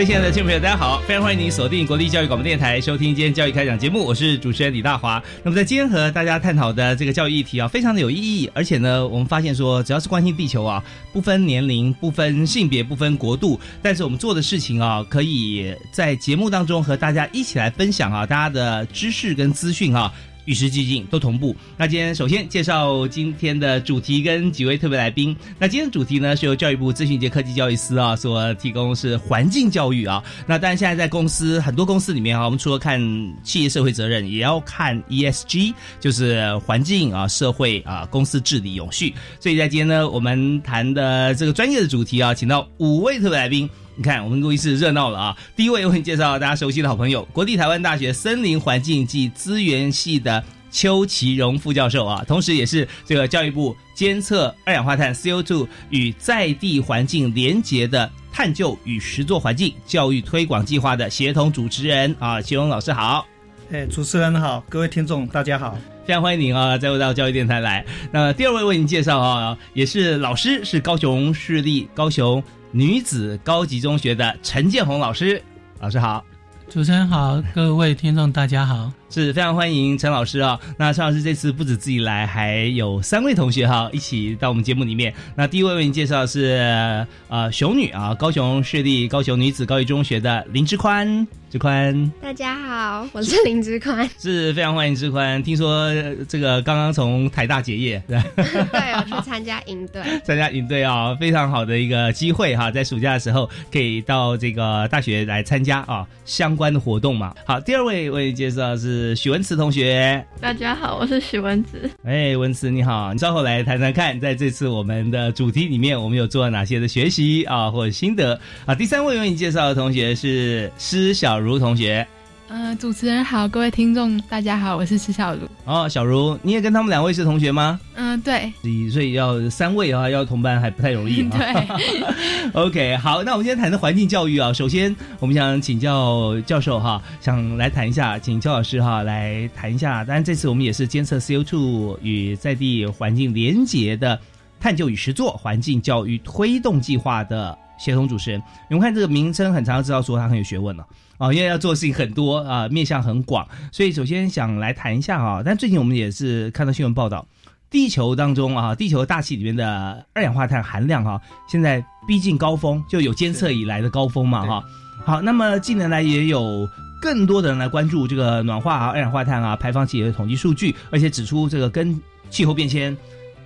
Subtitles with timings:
[0.00, 0.98] 各位亲爱的听众朋友，大家好！
[1.06, 4.02] 非常欢迎您锁定国立教育广播电台，收听今天教育开讲节目。
[4.02, 5.22] 我是主持人李大华。
[5.42, 8.50] 那么在今天和大家探讨的这个教育议题啊，非常的有意义。
[8.54, 20.10] 而且呢，我们发现说，只要是关心地球啊，不分年龄、不分性别、不分国度，但是我们做的事情啊，可以在节目当中和大家一起来分享啊，大家的知识跟资讯啊。
[20.44, 21.54] 与时俱进，都同步。
[21.76, 25.36] 那今天首先介绍今天的主题跟几位特别来宾。
[25.58, 30.22] 那今天的主题呢是由教育部资讯及科技教育司啊所提供，是环境教育啊。
[30.46, 33.00] 那当然现在在公司很多公司里面啊，我们除了看
[33.42, 39.14] 企业社会责任，也要看 ESG，就是环境啊、社会啊、公司治理永续。
[39.38, 43.68] 所以在今天呢，我们谈的这个专业的主题啊，请到五位特别来宾。
[44.00, 45.36] 你看，我们录音室热闹了啊！
[45.54, 63.26] 第一位为你介绍大家熟悉的好朋友，国立台湾大学森林环境及资源系的邱其荣副教授啊，同时也是这个教育部监测二氧化碳 CO2 与在地环境连结的探究与实作环境教育推广计划的协同主持人啊，其荣老师好。
[63.70, 65.76] 哎，主持人好，各位听众大家好，
[66.06, 67.84] 非常欢迎您啊，再回到教育电台来。
[68.10, 72.42] 那第二位为您介绍啊，也是老师，是高雄市立高雄。
[72.72, 75.42] 女子高级中学的陈建红老师，
[75.80, 76.24] 老师好，
[76.68, 80.58] 主持人好，各位听众大家好，是非常欢迎陈老师啊。
[80.78, 85.12] 那陈老师这次不止自己来，还有三位同学哈一起到我们节目里面。
[85.34, 91.26] 那第一位为您介绍是呃熊女啊，高雄市立高雄女子高级中学的林之宽。
[91.50, 95.42] 之宽，大家好，我是林之宽，是非常欢迎之宽。
[95.42, 95.90] 听说
[96.28, 98.22] 这个刚刚从台大结业，对，
[98.70, 107.34] 对，我去参加营队， 参加营队啊，非常好的一个机会哈，在暑假的时候可以到这个大学来参加啊相关的活动嘛。
[107.44, 111.90] 好，第二位为你介绍是许文慈同学，大家好，我是许文慈。
[112.04, 118.74] 哎，文慈你好，你稍后来谈谈看，在这次我们的主题里面，我们有做了哪些的学习啊或者心得啊？
[118.74, 121.40] 第三位为你介绍的同学是施小。
[121.40, 122.06] 如同学，
[122.50, 125.42] 呃，主持人好，各位听众大家好，我是池小茹。
[125.64, 127.78] 哦，小茹，你也跟他们两位是同学吗？
[127.94, 128.52] 嗯，对。
[128.90, 131.22] 所以要三位啊，要同班还不太容易。
[131.30, 132.50] 对。
[132.52, 140.02] OK，好，那我们今天谈的环境教育啊，首先我们想请教教授哈，想来谈一下，请焦老师哈来谈一下。
[140.02, 144.18] 当然，这次我们也是监测 CO2 与在地环境连结的
[144.58, 148.40] 探究与实作环境教育推动计划的协同主持人。
[148.68, 150.86] 你们看这个名称，很常知道说他很有学问了。
[151.18, 155.42] 啊，因为要做的事情很多啊，面向很广，所以首先想来谈一下啊。
[155.44, 157.26] 但最近我们也是看到新闻报道，
[157.68, 164.64] 地球当中啊，地球大气里面的二氧化碳含量哈，现在逼近高峰，就有监测以来的高峰嘛哈。
[165.04, 166.66] 好，那么近年来也有
[167.02, 172.96] 更多的人来关注这个暖化啊、二氧化碳啊排放企业的统计数据，而且指出这个跟气候变迁、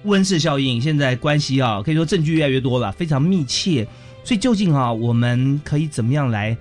[0.05, 3.85] 温室效应现在关系啊，可以说证据越来越多了，非常密切。
[4.25, 6.57] 所以究竟啊，我们可以怎么样来？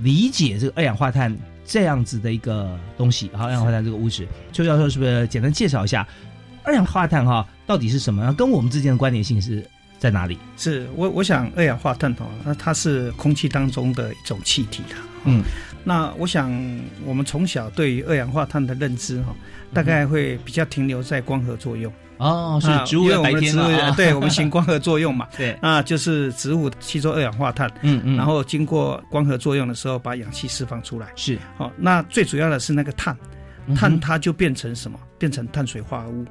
[0.00, 6.06] 理解这个二氧化碳这样子的一个东西，好，二氧化碳这个物质，邱教授是不是简单介绍一下
[6.62, 8.32] 二氧化碳哈到底是什么？
[8.34, 10.38] 跟我们之间的关联性是在哪里？
[10.56, 14.94] 是我我想二氧化碳哦，那它是空气当中的一种气体的，
[15.24, 15.42] 嗯，
[15.82, 16.48] 那我想
[17.04, 19.34] 我们从小对于二氧化碳的认知哈，
[19.74, 21.92] 大概会比较停留在光合作用。
[22.18, 33.16] 哦，是植物的白天啊，对我们 行光合作用嘛，对，那就是植物吸收二氧化碳，嗯嗯，然后经过光合作用的时候，把氧气释放出来，是，哦，那最主要的是那个碳，
[33.74, 34.98] 碳它就变成什么？
[35.16, 36.24] 变成碳水化合物，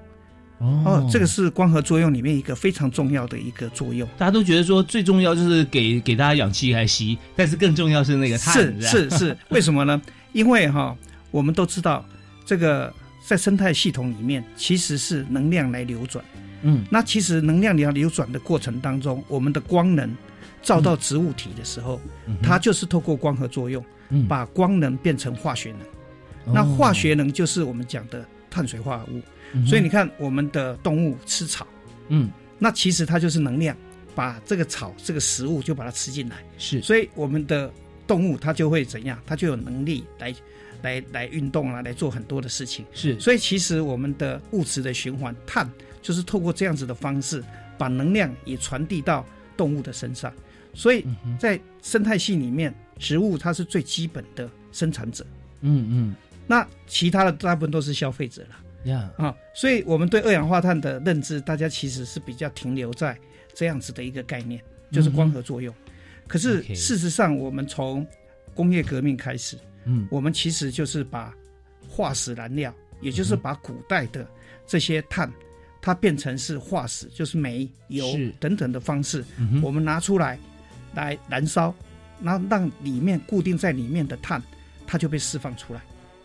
[0.60, 4.07] 哦，这个是光合作用里面一个非常重要的一个作用。
[4.18, 10.01] 大家都觉得说最重要就是给给大家氧气来吸，但是更重要是那个碳，是是是， 为什么呢？
[10.34, 10.95] 因为哈，
[11.31, 12.04] 我们都知道
[12.45, 12.94] 这个。
[13.27, 16.24] 在生态系统里面，其实是能量来流转，
[16.62, 20.15] 嗯，那其实能量你要流转的过程当中，我们的光能
[20.62, 22.00] 照到植物体的时候，
[22.41, 23.83] 它就是透过光合作用，
[24.29, 26.53] 把光能变成化学能。
[26.53, 29.21] 那化学能就是我们讲的碳水化合物。
[29.68, 31.68] 所以你看，我们的动物吃草，
[32.07, 33.75] 嗯，那其实它就是能量，
[34.15, 36.38] 把这个草这个食物就把它吃进来。
[36.57, 37.69] 是，所以我们的
[38.07, 39.19] 动物它就会怎样？
[39.25, 40.33] 它就有能力来。
[40.88, 42.86] 来来运动啊，来做很多的事情。
[42.94, 45.69] 是，所以其实我们的物质的循环，碳
[46.01, 47.44] 就是透过这样子的方式，
[47.78, 49.25] 把能量也传递到
[49.57, 50.34] 动物的身上。
[50.74, 51.06] 所以
[51.38, 55.25] 在生态系里面，植物它是最基本的生产者。
[55.62, 56.16] 嗯嗯。
[56.45, 58.92] 那其他的大部分都是消费者了。
[58.92, 63.18] 呀啊，所以我们对二氧化碳的认知，大家其实是比较停留在
[63.54, 64.62] 这样子的一个概念，
[64.92, 65.74] 就是光合作用。
[66.28, 68.06] 可是事实上，我们从
[68.54, 69.57] 工业革命开始。
[69.88, 71.34] 嗯，我们其实就是把
[71.88, 74.28] 化石燃料，也就是把古代的
[74.68, 75.31] 这些碳，
[75.81, 78.06] 它变成是化石，就是煤、油
[78.39, 79.24] 等等的方式，
[79.62, 80.38] 我们拿出来
[80.94, 81.74] 来燃烧，
[82.22, 84.42] 然后让里面固定在里面的碳，
[84.86, 85.81] 它就被释放出来。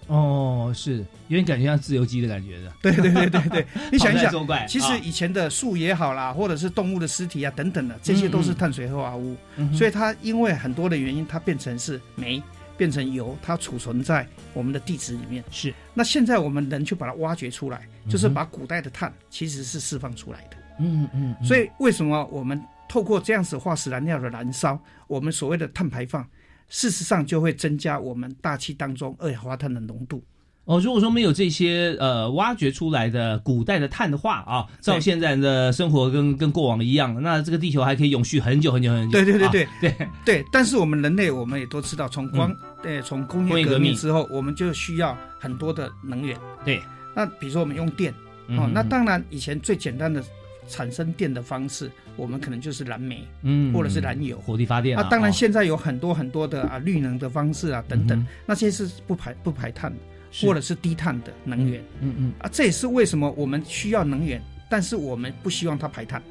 [0.09, 1.05] 哦，是。
[1.29, 2.73] 有点感觉像自由基的感觉的。
[2.82, 4.32] 对对对对对， 你想一想，
[4.69, 9.37] 其实以前的树也好啦，或者是动物的尸体啊等等的，这些都是碳水化合物，
[9.73, 12.43] 所以它因为很多的原因，它变成是煤。
[12.82, 15.44] 变成油，它储存在我们的地质里面。
[15.52, 20.56] 是，那现在我们人去把它挖掘出来，就是把古代的碳其实是释放出来的。
[20.81, 21.37] 嗯嗯。
[21.44, 24.76] 所以为什么我们透过这样子化石燃料的燃烧，
[25.06, 26.26] 我们所谓的碳排放，
[26.69, 30.20] 事实上就会增加我们大气当中二氧化碳的浓度。
[30.64, 39.11] 哦，如果说没有这些呃挖掘出来的古代的碳的话啊，照现在的生活跟跟过往一样，那这个地球还可以永续很久很久很久。
[39.11, 40.44] 对对对对对对。
[40.52, 46.37] 但是我们人类，我们也都知道，从光对从工业革命之后，我们就需要很多的能源。
[46.64, 46.82] 对。
[47.14, 48.12] 那比如说我们用电
[48.49, 50.23] 哦，那当然以前最简单的
[50.67, 54.96] 产生电的方式，我们可能就是燃煤，嗯，或者是燃油，火力发电。
[54.96, 59.99] 那当然现在有很多很多的啊绿能的方式啊等等，那些是不排不排碳的。
[60.40, 66.23] 或者是低碳的能源，嗯嗯啊，这也是为什么我们需要能源，但是我们不希望它排碳，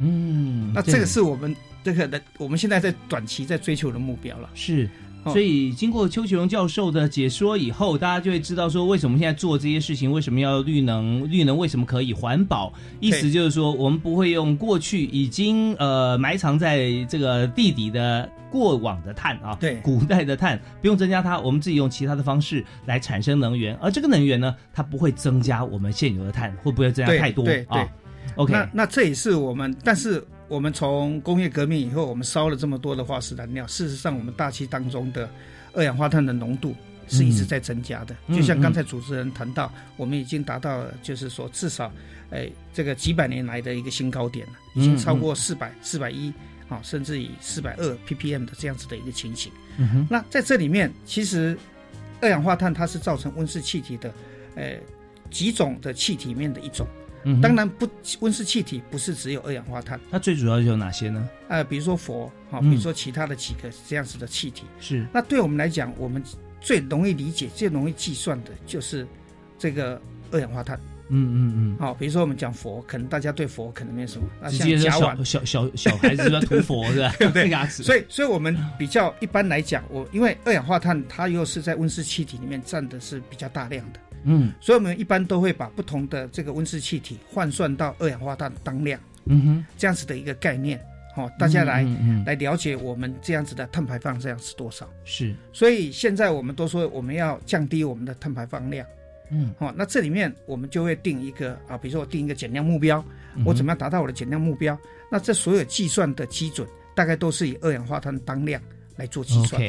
[0.00, 4.86] 嗯，那这个是我们这个的，我们现在在短期在追求的目标了，是。
[5.32, 11.30] 所以经过邱启荣教授的解说以后，大家就会知道说为什么现在做这些事情，为什么要绿能？
[11.30, 12.72] 绿能为什么可以环保？
[13.00, 27.86] 意思就是说，我们不会用过去已经呃埋藏在这个地底的过往的碳啊，对，古代的碳不用增加它，我们自己用其他的方式来产生能源，而这个能源呢，它不会增加我们现有的碳，会不会增加太多啊
[28.36, 30.26] ？OK，那那这也是我们，但是。
[30.48, 35.28] 我们从工业革命以后，我们烧了这么多的化石燃料，事实上，我们大气当中的
[35.74, 36.74] 二氧化碳的浓度
[37.06, 38.16] 是一直在增加的。
[38.28, 41.92] 就像刚才主持人谈到，我们已经达到了，就是说至少，
[42.30, 46.32] 哎，这个几百年来的一个新高点了，已经超过四百、四百一，
[46.70, 49.52] 啊，甚至以四百二 ppm 的这样子的一个情形。
[50.08, 51.58] 那在这里面，其实
[52.22, 54.14] 二氧化碳它是造成温室气体的，
[54.54, 54.76] 呃，
[55.30, 56.86] 几种的气体面的一种。
[57.40, 57.88] 当然不，
[58.20, 61.28] 温室气体不是只有二氧化碳，它最主要有哪些呢？
[61.48, 64.64] 呃，比如说氟，哈，比如说其他的几个这样子的气体。
[64.80, 65.06] 是。
[65.12, 66.22] 那对我们来讲，我们
[66.60, 69.06] 最容易理解、最容易计算的就是
[69.58, 70.78] 这个二氧化碳。
[71.10, 71.76] 嗯嗯嗯。
[71.78, 74.28] 好，比如说我们讲佛，可能大家对佛可能没什么。
[74.50, 77.14] 直接小小小小孩子要涂佛是吧？
[77.18, 77.48] 对不对？
[77.68, 84.00] 所以，所以我们比较一般来讲，我因为二氧化碳它又是在温室气体里面占的是比较大量的。
[84.30, 90.78] 嗯，所以我们一般都会把不同的这个温室气体换算到二氧化碳当量，嗯哼，这样子的一个概念，
[91.14, 91.82] 好，大家来
[92.26, 94.86] 来了解我们这样子的碳排放这样是多少？
[95.04, 98.86] 是，所以现在我们都说我们要降低我们的碳排放量，
[99.30, 103.02] 嗯，好，那这里面我们就会定一个啊，比如说我定一个减量目标，
[103.46, 104.78] 我怎么样达到我的减量目标？
[105.10, 108.60] 那这所有计算的基准大概都是以二氧化碳当量
[108.96, 109.62] 来做计算。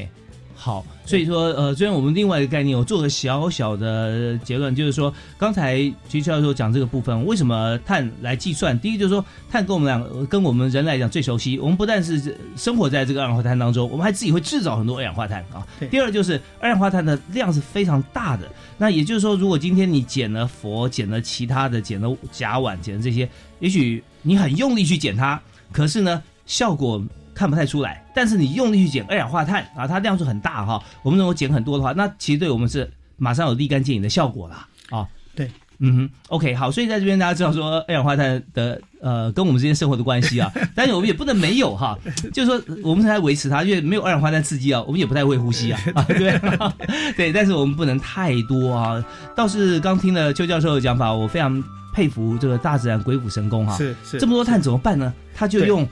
[0.62, 8.78] 好，所以说，呃，虽然我们另外一个概念，我做个小小的结论，就是说，刚才徐教授讲这个部分，为什么碳来计算？
[8.78, 15.66] 第一就是说，碳跟我们两跟我们人来讲最熟悉，我们不但是生活在这个二氧化碳当中，我们还自己会制造很多二氧化碳啊。
[15.90, 18.46] 第二就是二氧化碳的量是非常大的，
[18.78, 27.02] 那也就是说，如果今天你减了佛，减了其他的，减了甲烷，减了这些，也许你很用力去减它，可是呢，效果。
[27.32, 30.84] 看不太出来，但是你用力去减二氧化碳啊，它量数很大哈。
[31.04, 35.08] 我们如果减很多的话，那其实对我们是马上有立竿见影的效果啦啊。
[35.34, 41.98] 对，嗯哼，OK，好，所以在这边大家知道说二氧化碳的呃跟我们之间生活的关系啊， 但是我们也不能没有哈，
[42.34, 46.38] 就是说我们才维持它，因为没有二氧化碳刺激啊，我们也不太会呼吸啊，对
[47.16, 49.02] 对，但是我们不能太多啊。
[49.34, 53.78] 倒是刚听了邱教授的讲法，我非常佩服这个大自然鬼斧神工哈。
[53.78, 55.14] 是是，这么多碳怎么办呢？
[55.34, 55.88] 他就用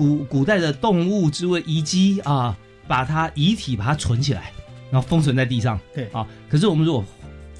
[0.00, 2.56] 古古代的动物之位遗迹啊，
[2.88, 4.50] 把它遗体把它存起来，
[4.90, 5.78] 然后封存在地上。
[5.94, 7.04] 对啊，可是我们如果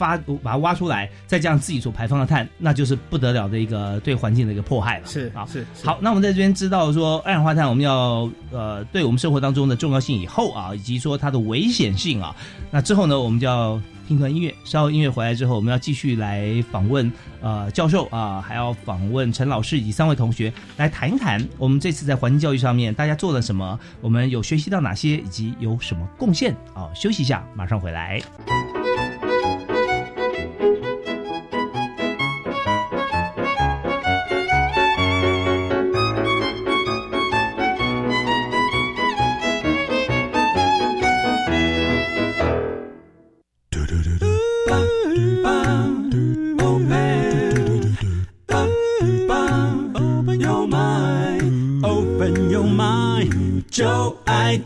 [0.01, 5.07] 发把它挖出来，再加上自己所排放的碳，那就是不得了的一个对环境的一个迫害了。
[5.07, 5.99] 是啊，是好。
[6.01, 12.35] 那我们在这边知道说二氧化碳我们要呃对我们生活当中的重要性以后啊，以及说它的危险性啊，
[12.71, 13.79] 那之后呢，我们就要
[14.09, 14.55] 听段音乐。
[14.65, 26.89] 稍后音乐回来之后，我们要继续来访问呃教授啊，还要访问陈老师以及三位同学来谈一谈我们这次在环境教育上面大家做了什么，我们有学习到哪些，以及有什么贡献啊？
[26.95, 28.21] 休息一下，马上回来。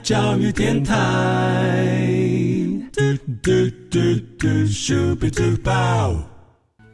[0.05, 0.95] 教育电台。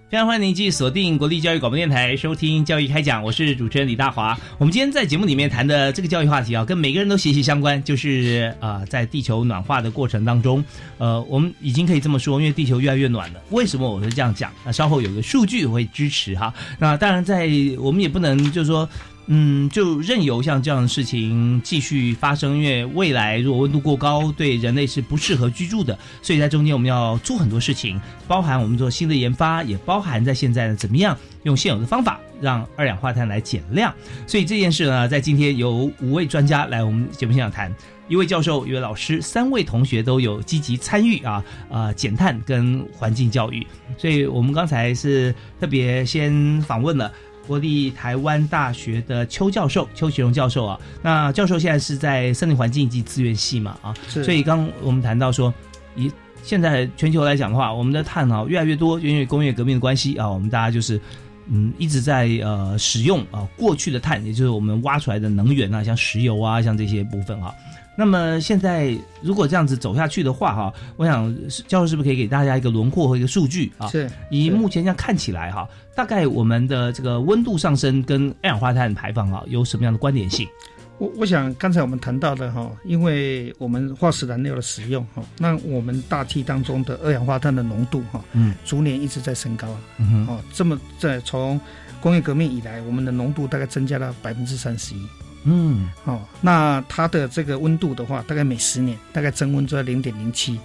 [0.09, 4.39] 非常欢迎您继续锁定国立教育广播电台收听教育开讲，我是主持人李大华。
[4.59, 10.65] 我们今天在节目里面谈的这个教育话题啊，跟每个人都息息相关，就是啊，在地球暖化的过程当中，
[10.99, 13.41] 呃，我们已经可以这么说，因为地球越来越暖了。
[13.51, 14.53] 为什么我会这样讲？
[14.65, 16.55] 那稍后有个数据会支持哈。
[16.79, 17.49] 那当然，在
[17.81, 18.89] 我们也不能就是说。
[19.33, 25.97] 嗯，就任由像这样的事情继续发生，因为未来如果温度过高，对人类是不适合居住的。
[26.21, 33.95] 所以在中间我们要做很多事情，包含我们做新的研发，也包含在现在呢怎么样用现有的方法让二氧化碳来减量。
[34.27, 37.73] 所以这件事呢，在今天有五位专家来我们节目现场谈，
[38.09, 43.65] 一位教授，一位老师，三位同学都有积极参与啊啊减碳跟环境教育。
[43.97, 47.13] 所以我们刚才是特别先访问了。
[47.51, 55.53] 国立台湾大学的邱教授邱学荣教授啊，那教授现在是在森林环境及资源系嘛啊，所以刚我们谈到说，
[55.97, 56.09] 以
[56.45, 61.01] 现在全球来讲的话，我们的碳啊越来越多，因为工业革命的关系啊，我们大家就是
[61.49, 67.53] 嗯一直在呃使用啊过去的碳，也就是我们挖出来的能源啊，像石油啊，像这些部分哈。
[68.01, 71.31] 那么现在如果这样子走下去的话，哈，我想
[71.69, 73.89] 教授是不是可以给大家一个轮廓和一个数据啊？
[73.89, 74.11] 是。
[74.31, 80.49] 以目前这样看起来，哈，大概我们的这个温度上升跟二氧化碳排放啊，有什么样的关联性？
[80.97, 91.61] 我我想刚才我们谈到的哈，因为我们化石燃料的使用哈，那我们大气当中的二氧化碳的浓度哈，嗯，逐年一直在升高啊，嗯哦，这么在从
[92.01, 95.07] 工业革命以来，我们的浓度大概增加了百分之三十一。
[95.45, 100.59] 嗯，哦，那它的这个温度的话，大概每十年大概增温在零点零七，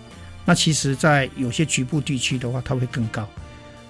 [0.44, 3.28] 那其实，在有些局部地区的话，它会更高，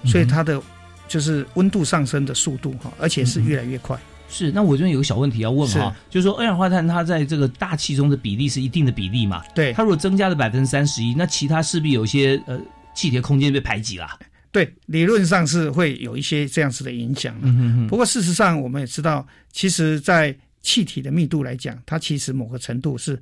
[0.04, 0.62] 所以它的
[1.08, 3.98] 就是温度上升的速度哈，而且是越来越快。
[4.28, 9.42] 是，那我这边有个小问题要问哈，就是说二氧化碳它在这个大气中的比例是一定的比例嘛？
[9.54, 12.60] 对，它如果增加了百分之三十一，那其他势必有些呃
[12.94, 14.18] 气体空间被排挤啦。
[14.50, 17.36] 对，理论上是会有一些这样子的影响。
[17.42, 17.86] 嗯嗯。
[17.86, 20.34] 不过事实上，我们也知道，其实，在
[20.66, 23.16] 气体的密度来讲，它其实某个程度是，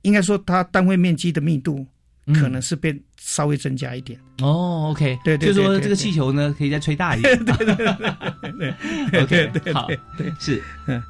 [0.00, 1.86] 应该说它单位面积的密度
[2.34, 4.18] 可能是变稍微增加一点。
[4.40, 7.36] 哦，OK，对对，就说这个气球呢可以再吹大一点。
[7.44, 8.74] 对对对
[9.10, 11.02] 对，OK，好，对是，嗯，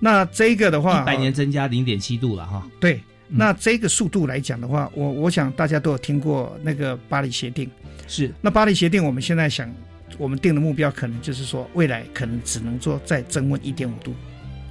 [0.00, 2.68] 那这个的话，百年增加零点七度了哈。
[2.80, 7.70] 对，那这个速度来讲的话，我我想大家都有听过那个巴黎协定。
[8.08, 9.72] 是，那巴黎协定我们现在想，
[10.18, 14.12] 我们定的目标可能就是说，未来可能只能做再增温一点五度。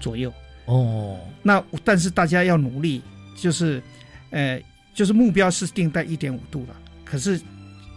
[0.02, 0.34] 左右。
[0.66, 3.02] 哦，那但是大家要努力，
[3.36, 3.82] 就是，
[4.30, 4.62] 呃，
[4.94, 7.40] 就是目标是定在一点五度了，可是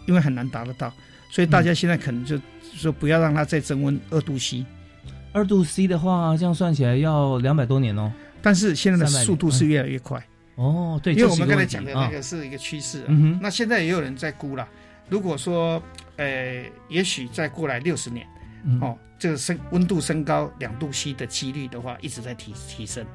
[0.07, 0.91] 因为很难达得到，
[1.29, 2.39] 所以大家现在可能就
[2.73, 4.65] 说不要让它再增温二度 C，
[5.31, 8.11] 二度 C 的话，这样算起来要两百多年哦。
[8.41, 10.21] 但是现在的速度是越来越快。
[10.55, 14.67] 哦，对，因为我们刚才讲的那个是一个趋势，嗯哼，那现在也有人在估了，
[15.07, 15.81] 如果说，
[16.15, 18.25] 呃，也许再过来六十年。
[18.81, 23.05] 哦，这个升温度升高两度 C 的几率的话，一直在提提升，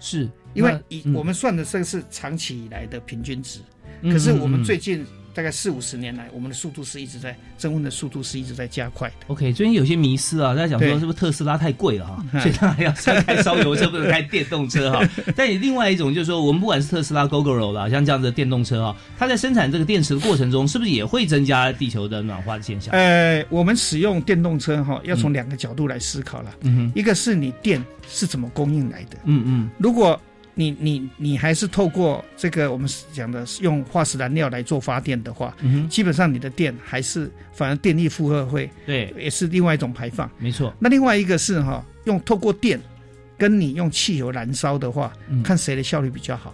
[0.00, 0.28] 是。
[0.54, 3.60] 因为以我们算的这个是长期以来的平均值，
[4.02, 5.06] 可是我们最近。
[5.38, 9.14] 大概四五十年来，我们的速度是一直在增温的速度是一直在加快的。
[9.28, 12.90] OK，最近有些迷思啊，大家讲说是不是特斯拉太贵了哈，所以大家要
[13.22, 15.08] 开烧油车，不能开电动车哈。
[15.36, 22.92] 但另外一种就是说，我们不管是特斯拉、Google 啦，像这样的电动车哈，它在生产这个电池的过程中，是不是也会增加地球的暖化的现象？
[22.92, 26.50] 呃，我们使用电动车哈，要从两个角度来思考了。
[26.62, 29.18] 嗯哼，一个是你电是怎么供应来的？
[29.22, 30.20] 嗯嗯，如果
[30.58, 40.28] 你你你还是透过这个我们讲的用化石燃料来做发电的话，嗯基本上你的电还是反而电力负荷会对，也是另外一种排放。
[40.36, 42.80] 没错，那另外一个是哈，用透过电
[43.38, 46.52] 跟你用汽油燃烧的话，嗯看谁的效率比较好。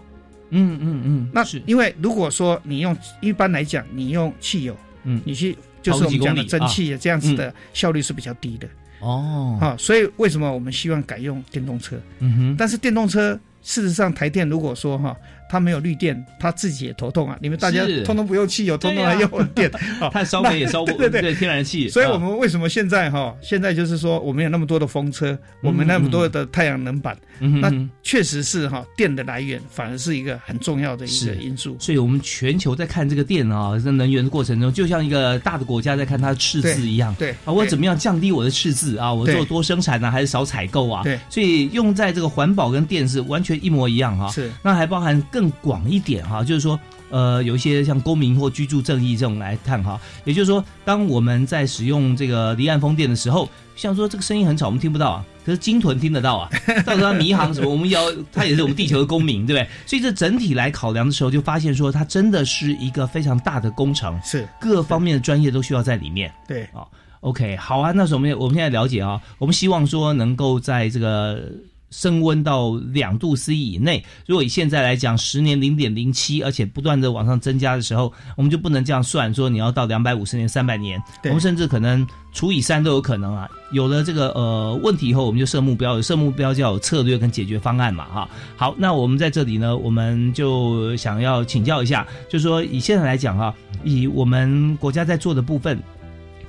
[0.50, 8.68] 嗯嗯嗯，那是，因为如果说你用一般来讲，你用汽油，嗯你去就是我们讲的蒸汽这样子的效率是比较低的。
[9.00, 11.98] 哦，啊，所以为什么我们希望改用电动车？
[12.18, 15.16] 嗯哼，但是电动车事实上台电如果说哈，
[15.54, 17.38] 它没有绿电，他自己也头痛啊。
[17.40, 19.70] 你们大家通通不用汽油，通通来用电，
[20.02, 21.34] 啊它烧煤也烧不对对对。
[21.34, 31.76] 天然气，所以我啊们为什么现在哈，现在就是说我们有那么多的风车，我们那么多的太阳能板，那确实是哈电的来源反而是一个很重要的一个因素。
[31.78, 37.14] 所以，我们全球在看这个电啊，在能源的过程中，就像一个大的国家在看它的赤字一样。
[37.16, 38.96] 对啊，我怎么样降低我的赤字？
[38.98, 39.12] 啊？
[39.12, 41.02] 我做多生产呢、还是少采购啊？
[41.04, 41.20] 对。
[41.28, 44.50] 所以用在这个环保跟电是完全一模一样哈、是。
[44.62, 46.78] 那还包含更广一点哈、就是说。
[47.10, 56.50] 呃，有一些像公民或居住正义这种来看哈，也就是说，当我们在使用这个离岸风电的时候，像说这个声音很吵，我们听不到啊，可是鲸豚听得到啊，
[56.84, 58.00] 到时候它迷航什么，我们要
[58.32, 59.68] 它也是我们地球的公民，对不对？
[59.86, 66.32] 所以这整体来考量的时候，就发现说它真的是一个非常大的工程，是各方面的专业都需要在里面。
[66.48, 66.82] 对啊、
[67.20, 71.48] OK，好啊，那是我们我们现在了解啊，我们希望说能够在这个
[71.94, 74.04] 升温到两度 C 以内。
[74.26, 83.48] 如果以现在来讲，十年零点零七，而且不断的往上增加的时候，我们就不能这样算，说你要到两百五十年、三百年，我们甚至可能除以三都有可能啊。
[83.70, 88.28] 有了这个呃问题以后，我们就设目标，有设目标就要有策略跟解决方案嘛，哈。
[88.56, 95.80] 好，那我们在这里呢，我们就想要请教一下，就是说以现在来讲哈，以我们国家在做的部分。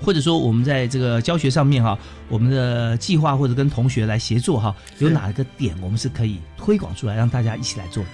[0.05, 1.97] 或者说我们在这个教学上面哈，
[2.29, 8.09] 我们的计划或者跟同学来协作哈，有哪一个点我们是可以推广出来，让大家一起来做的？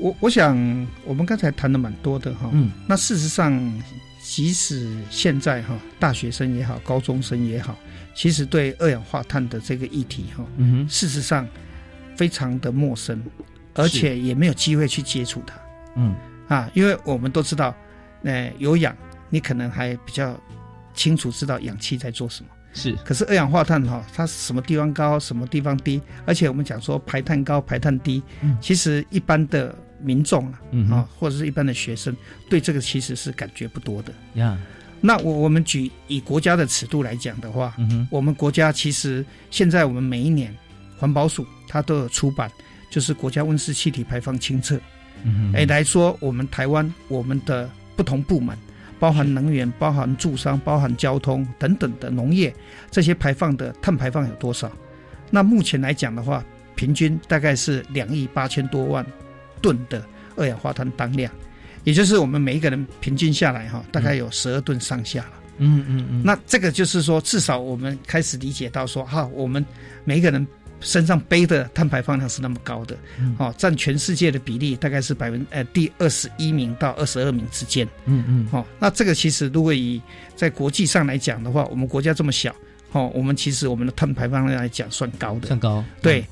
[0.00, 0.56] 我我想
[1.04, 3.80] 我们刚才谈的蛮多的哈，嗯，那事实上，
[4.22, 7.76] 即使现在哈，大学生也好，高中生也好，
[8.14, 11.46] 其实对二氧化碳的这个议题哈，嗯哼，事实上
[12.16, 13.22] 非常的陌生，
[13.74, 15.54] 而且也没有机会去接触它。
[15.96, 16.14] 嗯。
[16.48, 17.74] 啊，因为我们都知道，
[18.24, 18.94] 呃，有氧，
[19.30, 20.38] 你可能还比较
[20.94, 22.50] 清楚知道氧气在做什么。
[22.74, 28.56] 是，可是二氧化碳哈，它什么地方高，什么地方低，而且我们讲说排碳高、排碳低，嗯。
[28.62, 32.16] 其实一般的民众啊，嗯啊，或者是一般的学生，
[32.48, 34.12] 对这个其实是感觉不多的。
[34.34, 34.58] 呀，
[35.02, 40.56] 那我我们举以国家的尺度来讲的话，嗯哼，我们国家其实现在我们每一年
[40.96, 42.50] 环保署它都有出版，
[42.90, 44.80] 就是国家温室气体排放清册，
[45.52, 48.56] 哎，来说我们台湾我们的不同部门，
[49.02, 52.54] 包含能源、包含住商、包含交通等等的农业
[52.88, 54.70] 这些排放的碳排放有多少？
[55.28, 56.44] 那目前来讲的话，
[56.76, 59.04] 平均大概是两亿八千多万
[59.60, 61.32] 吨的二氧化碳当量，
[61.82, 65.32] 也就是我们每一个人平均下来哈，大概有十二吨上下了。
[65.58, 69.66] 嗯嗯嗯，那这个就是说，至少我们开始理解到说，哈，我们
[70.04, 70.46] 每一个人
[70.82, 73.34] 身上背的碳排放量是那么高的，嗯。
[73.38, 80.00] 哦，占全世界的比例大概是百分呃第二十一名到二十二名之间，嗯嗯，哦，那这个其实如果以
[80.36, 82.54] 在国际上来讲的话，我们国家这么小，
[82.92, 86.24] 哦，我们其实我们的碳排放量来讲算高的，算高，对。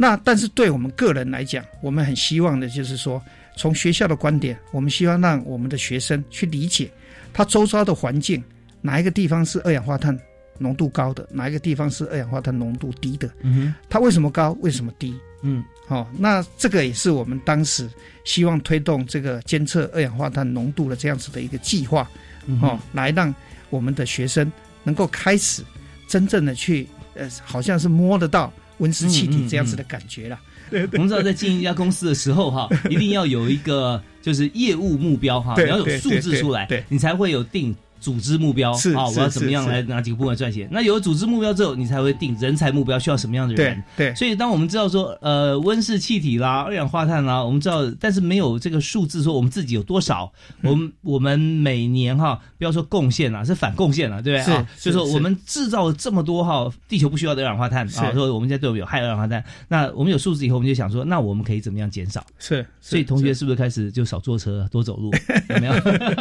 [0.00, 3.20] 那但是对我们个人来讲，我们很希望的就是说，
[3.56, 6.88] 从学校的观点，我们希望让我们的学生去理解
[7.32, 8.40] 他周遭的环境，
[8.80, 10.16] 哪一个地方是二氧化碳
[10.58, 15.14] 浓度高的，哪一个地方是二氧化碳浓度低的，嗯哼，它为什么高，为什么低？
[15.42, 17.88] 嗯哦，那这个也是我们当时
[18.24, 22.10] 希望推动这个监测二氧化碳浓度的这样子的一个计划，
[22.46, 23.32] 嗯哦，来让
[23.70, 24.50] 我们的学生
[24.82, 25.62] 能够开始
[26.08, 30.38] 真正的去，呃，好像是摸得到温室气体这样子的感觉了。
[30.70, 37.74] 对 我们知道在经营一家公司的时候哈， 一定要有一个就是业务目标哈，你要有数字出来对对对，你才会有定。
[38.00, 40.68] 组织目标是啊，我要怎么样来哪几个部门赚钱？
[40.70, 43.82] 那有了组织目标之后，你才会定人才目标，需要什么样的人？
[43.96, 50.32] 对对所以，当我们知道说，呃，温室气体啦、二氧化碳啦，我们知道，但是没有这个数字说我们自己有多少，
[50.62, 54.66] 嗯我们我们每年哈，不要说贡献啦，是反贡献啦，对不对是啊？
[54.80, 62.24] 就说我们制造了这么多哈，地球不需要的二氧化碳啊，说我们现在对我们有害二氧化碳，那我们有数字以后，我们就想说，那我们可以怎么样减少？
[62.38, 65.12] 是，所以同学是是不是开始就少坐车，多走路？
[65.48, 65.72] 有没有？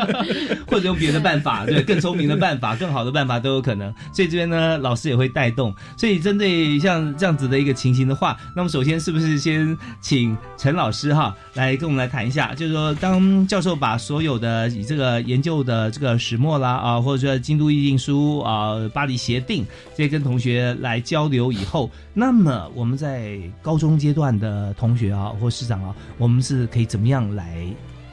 [0.68, 3.94] 或者用别的办法，对，更聪明的办法、更好的办法都有可能。
[4.14, 5.74] 所以这边呢，老师也会带动。
[5.98, 27.58] 所以针对像这样子的一个情形的话，那么首先是不是先请陈老师哈来跟我们来谈一下，就是说当教授把所有的以这个研究的这个始末啦啊，或者说京都议定书啊、巴黎协定这些跟同学来交流以后，那么我们在高中阶段的同学啊或师长啊，我们是可以怎么样来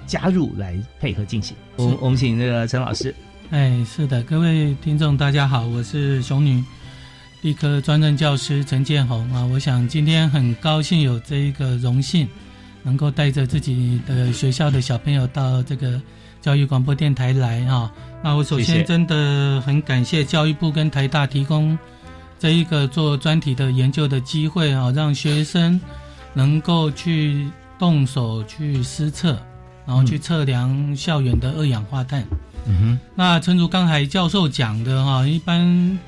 [0.07, 1.57] 加入来配合进行？
[1.77, 3.15] 我们我们请那个陈老师。
[3.55, 6.61] 哎，是的，各位听众大家好，我是熊女
[7.41, 9.47] 地科专任教师陈建宏啊。
[9.47, 12.29] 我想今天很高兴有这一个荣幸，
[12.83, 16.03] 能够带着自己的学校的小朋友到这个
[16.41, 17.93] 教育广播电台来啊。
[18.25, 21.79] 那我首先真的很感谢教育部跟台大提供
[22.41, 25.81] 这一个做专题的研究的机会啊，让学生
[26.33, 29.41] 能够去动手去施测，
[29.87, 32.25] 然后去测量校园的二氧化碳。
[32.67, 35.99] 嗯哼，那诚如刚才教授讲的哈，一般，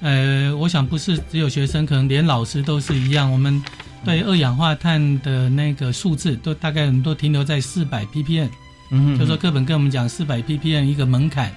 [0.00, 3.32] 呃，我想不是只有学生，可能连老师都是一样。
[3.32, 3.62] 我们
[4.04, 8.48] 对二氧化碳的那个数字都大概都停留在四百 ppm，
[8.90, 11.50] 嗯哼就说课本跟我们讲四百 ppm 一个门槛，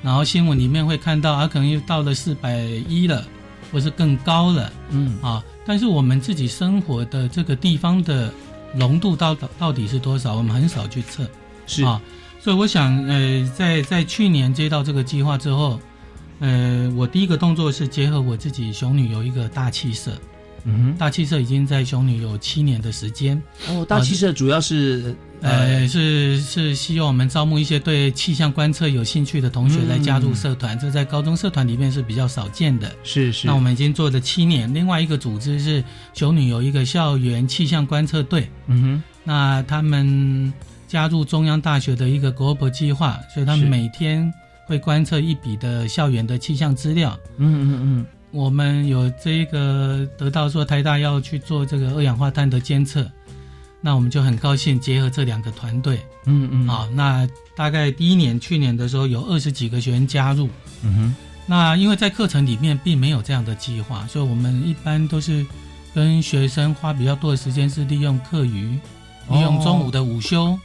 [0.00, 3.24] 然后新闻里面会看到啊，可能又到了四百一了，
[3.72, 8.32] 或是更高了，嗯啊，但是我们自己生活的这个地方的
[8.74, 11.28] 浓度到到底是多少，我们很少去测，
[11.66, 12.00] 是啊。
[12.40, 15.80] 所以我想，呃，在在去年接到这个计划之后，
[16.38, 20.12] 呃，我第一个动作是结合我自己熊女有一个大气社，
[20.64, 23.42] 嗯哼大气社已经在熊女有七年的时间。
[23.68, 32.90] 哦，大气社主要是呃是是希望我们招募一些对气象观测有兴趣的同学来加入社团，这在高中社团里面是比较少见的。
[33.04, 33.46] 是是。
[33.46, 34.72] 那我们已经做了七年。
[34.72, 35.82] 另外一个组织是
[36.14, 40.52] 熊女有一个校园气象观测队，嗯哼，那他们。
[40.88, 44.32] 加入中央大学的一个 Global 计划，所以他们每天
[44.64, 47.14] 会观测一笔的校园的气象资料。
[47.36, 53.06] 嗯嗯嗯，我们有这个得到说台大要去做这个二氧化碳的监测，
[53.80, 56.00] 那我们就很高兴结合这两个团队。
[56.24, 60.48] 嗯嗯，好，那大概第一年去年的时候有二十几个学员加入。
[60.82, 65.44] 嗯哼，那因为在课程里面并没有这样的计划，所以我们一般都是
[65.94, 68.78] 跟学生花比较多的时间是利用课余，
[69.30, 70.58] 利用中午的午休。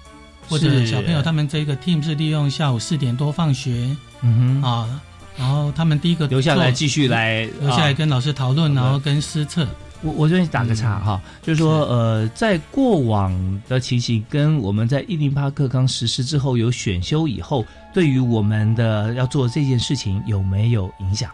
[0.50, 5.02] 或者小朋友他们这个 team 是利用下午四点多放学，嗯哼啊，
[5.38, 9.66] 然后他们第一个留下来继续来留下来跟老师讨论，然后跟师测。
[10.04, 21.32] 我我这边打个岔哈，就是说呃，在过往的情形跟我们在一零八课纲实施之后有选修以后，对于我们的要做这件事情有没有影响？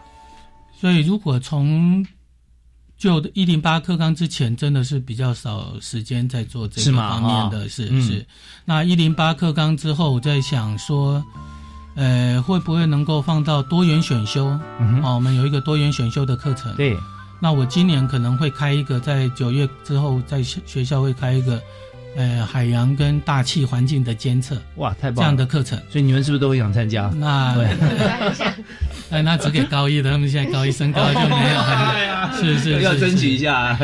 [0.80, 2.06] 所以如果从
[2.96, 8.24] 就一零八课纲之前，真的是比较少时间在做这个方面的，是是。
[8.64, 11.24] 那一零八课纲之后，我在想说，
[11.96, 14.46] 呃，会不会能够放到多元选修？
[15.02, 16.74] 哦，我们有一个多元选修的课程。
[16.76, 16.96] 对。
[17.40, 21.60] 那我今年可能会开一个，在九月之后，在学校会开一个，
[22.16, 24.60] 呃，海洋跟大气环境的监测。
[24.76, 25.16] 哇，太棒了！
[25.16, 27.10] 这样的课程，所以你们是不是都会想参加？
[27.16, 27.66] 那对，
[29.10, 31.60] 哎，那只给高一的，他们现在高一升高就没有。
[32.38, 33.74] 是是，要争取一下，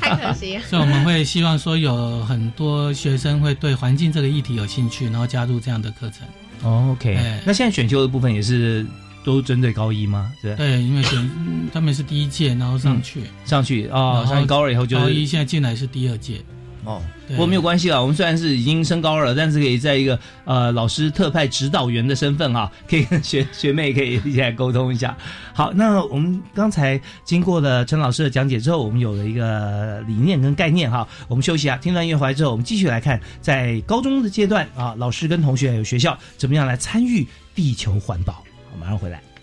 [0.00, 0.58] 太可惜。
[0.66, 6.26] 所以我们会希望说，有很多学生会对环境这个议题有兴趣，然后加入这样的课程。
[6.62, 8.86] 哦，OK，那现在选修的部分也是。
[9.26, 10.32] 都针对高一吗？
[10.40, 16.40] 对，对，因为选他们是第一届，然后上去上去啊，上高二以后就高一，现在进来是第二届。
[16.84, 25.18] 哦，不过没有关系啦，我们虽然是已经升高二了，但是可以在一个呃老师特派指导员的身份啊， 可以跟学 学妹可以一起来沟通一下。
[25.52, 31.04] 好，那我们刚才经过了陈老师的讲解之后，我们有了一个理念跟概念哈。
[31.26, 38.44] 我们休息啊，听段乐回来之后，我们继续来看在高中的阶段啊，老师跟同学还有学校怎么样来参与地球环保。
[38.86, 39.35] 马上回来。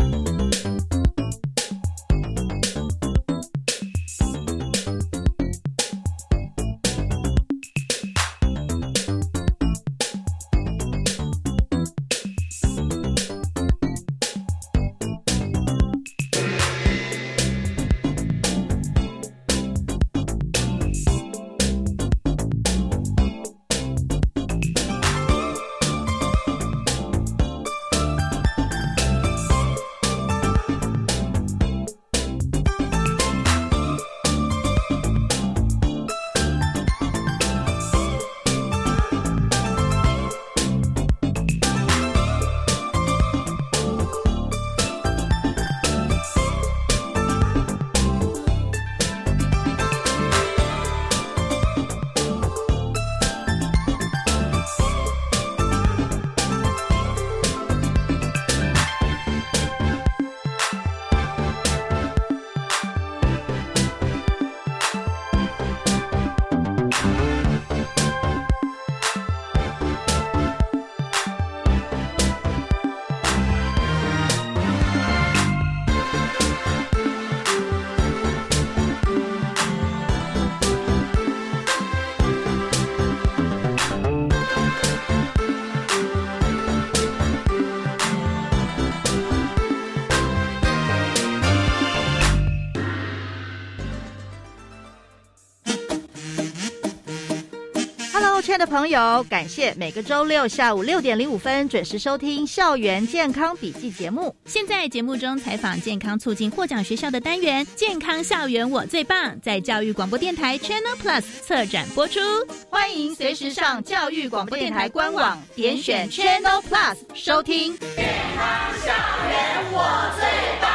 [98.64, 104.34] 的朋友，感谢每个周六下午六点零五分准时收听《校园健康笔记》节目。
[104.46, 112.22] 现在节目中采访健康促进获奖学校的单元《健康校园我最棒》，在教育广播电台 Channel Plus 策展播出。
[112.70, 118.48] 欢迎随时上教育广播电台官网，点选 Channel Plus 收听《健康
[118.80, 118.94] 校
[119.28, 120.26] 园我最
[120.62, 120.72] 棒》。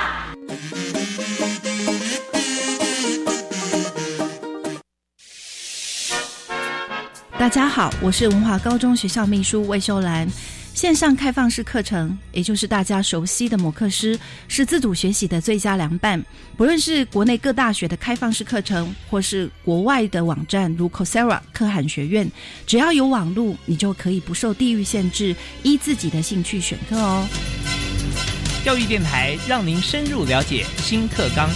[7.48, 10.28] 大家好，我是文华高中学校秘书魏秀兰。
[10.74, 16.22] 线上开放式课程，也就是大家熟悉的摩课师，是自主学习的最佳良伴。
[16.58, 22.30] 不论是国内各大学的开放式课程，或是国外的网站如 Coursera、可汗学院，
[22.66, 27.26] 只要有网路，你就可以不受地域限制，依自己的兴趣选课哦。
[28.62, 31.48] 教育电台让您深入了解新课纲。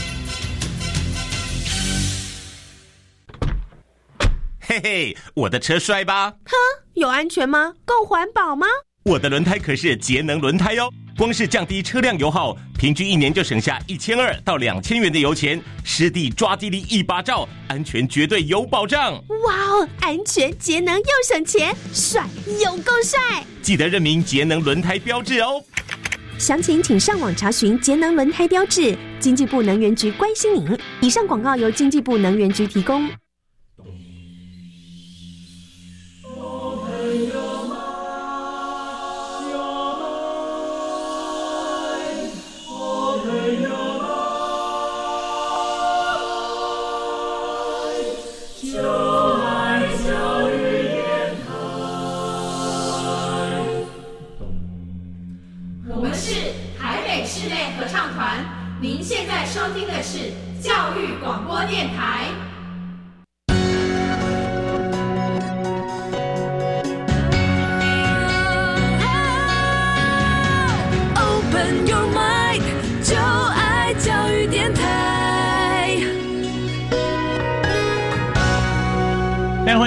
[4.72, 6.30] 嘿嘿，我的车帅吧？
[6.46, 6.54] 哼，
[6.94, 7.74] 有安全吗？
[7.84, 8.66] 够环保吗？
[9.04, 19.12] 我的轮胎可是节能轮胎哦，光是降低车辆油耗，平均一年就省下一千二到两千元的油钱，湿地抓地力一把照，安全绝对有保障。
[19.44, 22.26] 哇哦，安全节能又省钱，帅
[22.64, 23.44] 有够帅！
[23.60, 25.62] 记得认明节能轮胎标志哦。
[26.38, 30.78] 详情请上网查询节能轮胎标志，经济部能源局关心您。
[31.02, 33.06] 以上广告由经济部能源局提供。
[61.66, 62.21] 电台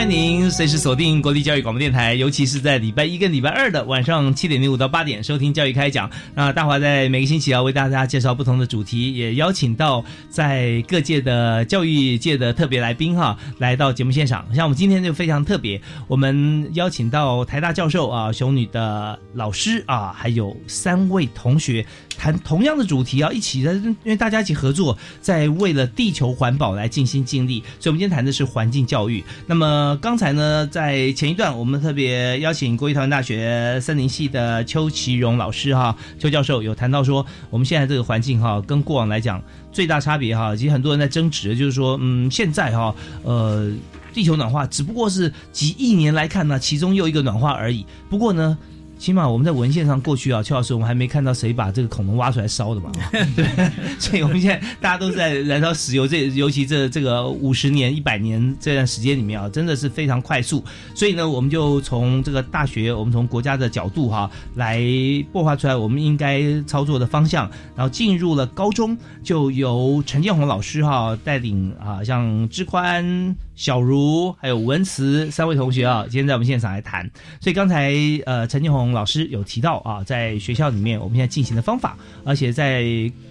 [0.08, 6.08] 您随时锁定国立教育广播电台，尤其是在礼拜一跟礼拜二的晚上七点零五到八点，收听教育开讲。
[6.36, 14.46] 那大华在每个星期要为大家介绍不同的主题，也邀请到在各界的教育界的特别来宾哈，来到节目现场。
[14.54, 21.84] 像我们今天就非常特别，我们邀请到台大教授啊，熊女的老师啊，还有三位同学。
[22.26, 29.24] 谈同样的主题啊，一起的，因为大家一起合作，在为了地球环保来尽心尽力，所以我们今天谈的是环境教育。
[29.46, 39.40] 那么刚才呢，在前一段，我们特别邀请国立台湾大学森林系的邱其荣老师哈，邱教授有谈到说，我们现在这个环境哈，跟过往来讲
[39.72, 43.72] 最大差别哈，其实很多人在争执，就是说，嗯，现在哈，呃，
[44.16, 47.86] 地球暖化只不过是几亿年来看呢，其中又一个暖化而已。
[48.10, 48.58] 不过呢。
[48.98, 52.92] 起码我们在文献上过去啊，邱老师，我们还没看到谁把这个恐龙挖出来烧的嘛？
[53.36, 53.46] 对，
[54.00, 60.64] 所以我们现在大家都在燃烧石油，这尤其这这个五十年、一百年这段时间里面啊，真的是非常快速。
[60.96, 67.50] 所以呢，我们就从这个大学，我们从国家的角度哈，来擘画出来我们应该操作的方向。
[67.76, 73.36] 然后进入了高中，就由陈建宏老师哈带领啊，像志宽。
[73.56, 77.10] 小茹还有文慈三位同学啊，今天在我们现场来谈。
[77.40, 77.94] 所以刚才
[78.26, 82.84] 呃陈建红老师有提到啊，在学校里面我们现在进行的方法，而且在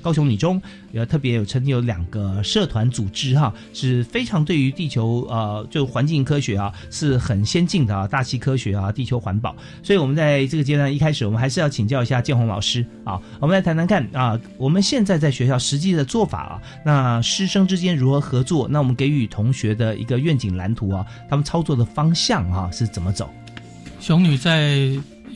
[0.03, 0.61] 高雄女中。
[0.95, 9.57] 也特别有曾经有两个社团组织哈，是非常对于地球呃就环境科学啊是很先进的啊，大气科学啊，地球环保。
[9.83, 18.69] 所以我们在这个阶段一开始，我们还是要请教一下建宏老师啊，我们来谈谈看啊，我们现在在学校实际的做法啊，那师生之间如何合作？
[18.71, 23.29] 那我们给予同学的一个愿景蓝图啊，他们操作的方向啊是怎么走？
[23.99, 24.91] 熊女在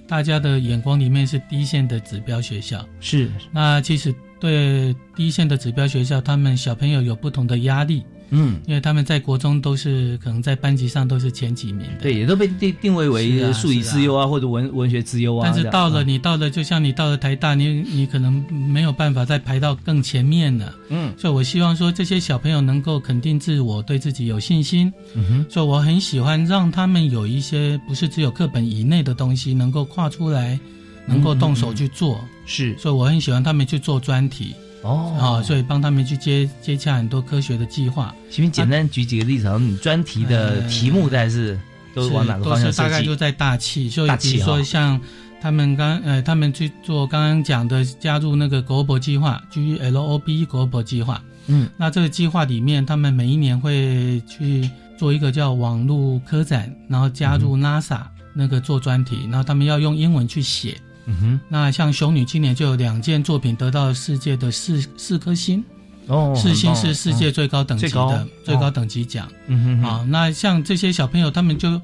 [0.06, 4.14] 大家的眼光里面是第一线的指标学校，是那其实。
[4.40, 8.02] 对第一线的指标学校，他们小朋友有不同的压力。
[8.30, 15.48] 嗯，因为他们在国中都是可能在班级上都是前几名的，对，也都被定定位为数理之优啊，或者文文学之优啊。
[15.50, 20.74] 但是到了你到了，就像你到了台大，你你可能没有办法再排到更前面了。
[20.90, 24.92] 嗯，所以我希望说这些小朋友能够肯定自我，对自己有信心。
[25.14, 30.60] 嗯哼，所以我很喜欢让他们有一些不是只有课本以内的东西能够跨出来，
[31.08, 32.24] 能够动手去做。
[32.46, 34.54] 是，所以我很喜欢他们去做专题。
[34.82, 38.14] 哦，啊，所以帮他们去接接洽很多科学的计划。
[38.30, 41.58] 请你简单举几个例子，你专题的题目大概是
[41.92, 44.98] 都是往哪个方向大概就在大气，所以比如说像
[45.40, 51.20] 他们刚呃，他们去做刚刚讲的加入那个 Global 计划，G L O B Global 计划。
[51.48, 60.80] 嗯，那这个计划里面，他们每一年会去做一个叫网络科展，然后加入 NASA 那个做专题，然后他们要用英文去写。
[61.08, 65.64] 嗯哼，那像熊女今年就有两件作品得到世界的四四颗星。
[66.06, 69.28] 哦，四星是世界最高等级的最高等级奖。
[69.46, 71.80] 嗯哼，啊，那像这些小朋友，他们就，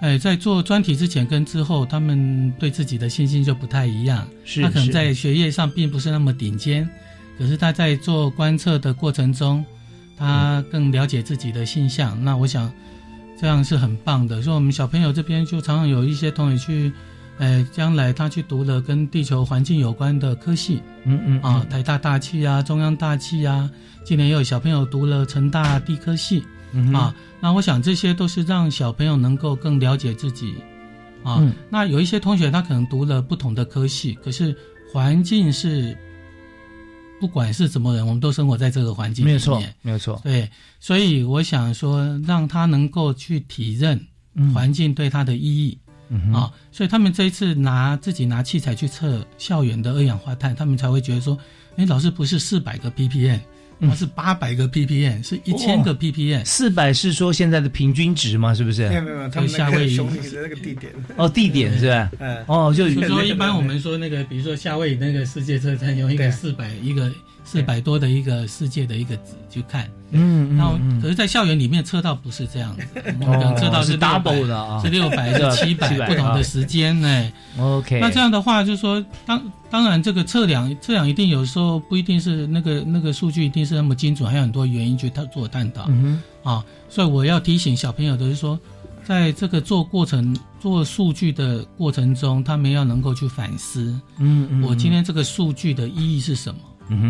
[0.00, 4.26] 哎，在做专题之前跟之后，他们对自己的信心就不太一样。
[4.44, 6.88] 是，他可能在学业上并不是那么顶尖，
[7.38, 9.64] 可是他在做观测的过程中，
[10.16, 12.20] 他更了解自己的性向。
[12.24, 12.72] 那我想，
[13.40, 14.42] 这样是很棒的。
[14.42, 16.92] 所以，我们小朋友这边就常常有一些同学去。
[17.38, 23.70] 哎，将来他去读了跟地球环境有关的科系，嗯嗯啊，台大大气啊，中央大气啊，
[24.04, 26.42] 今年也有小朋友读了成大地科系，
[26.92, 30.54] 啊，那我想这些都是让小朋友能够更了解自己，
[31.22, 34.52] 啊，那有一些同学他可能读了不同的科系，可是
[34.92, 35.96] 环境是，
[37.20, 44.04] 不管是什么人，我们都生活在这个环境里面，没有错，没有错，对，所以我想说，让他能够去体认
[44.52, 45.78] 环境对他的意义。
[46.32, 51.38] 啊，所以他们这一次拿自己拿器材去测校园的二氧化碳，他们才会觉得说，
[51.76, 53.38] 哎，老师不是四百个 ppm，
[53.80, 56.44] 而是八百个 ppm，是一千个 ppm。
[56.44, 58.54] 四百是说现在的平均值吗？
[58.54, 58.88] 是不是？
[58.88, 60.04] 没有没有，他们夏威夷的
[60.42, 60.92] 那个地点。
[61.16, 62.10] 哦，地点是吧？
[62.18, 62.44] 嗯。
[62.46, 67.12] 哦，就说一般我们说那个，比如说夏威夷那个世界车站用一个四百一个
[67.44, 69.88] 四百多的一个世界的一个值去看。
[70.10, 70.70] 嗯，那
[71.02, 72.84] 可是，在校园里面测到不是这样的，
[73.20, 77.32] 我们可能测到是 double 的啊，是六百是七百 不同的时间呢。
[77.58, 85.84] OK，那这样的话，就是说，当当然这个测量测量一定有时候不一定是那个那个数据一定是那么精准，还有很多原因去他做探讨。
[85.88, 88.58] 嗯啊，所以我要提醒小朋友的是说，
[89.04, 93.94] 在这个做过程做数据的过程中，他们要能够去反思。
[94.18, 96.60] 嗯嗯，我今天这个数据的意义是什么？
[96.88, 97.00] 嗯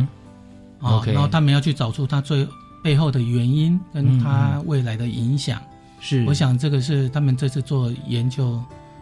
[0.80, 2.44] 哼，OK，然后他们要去找出他最。
[2.88, 5.60] 背后的原因跟他未来的影响，
[6.00, 8.58] 是我想这个是他们这次做研究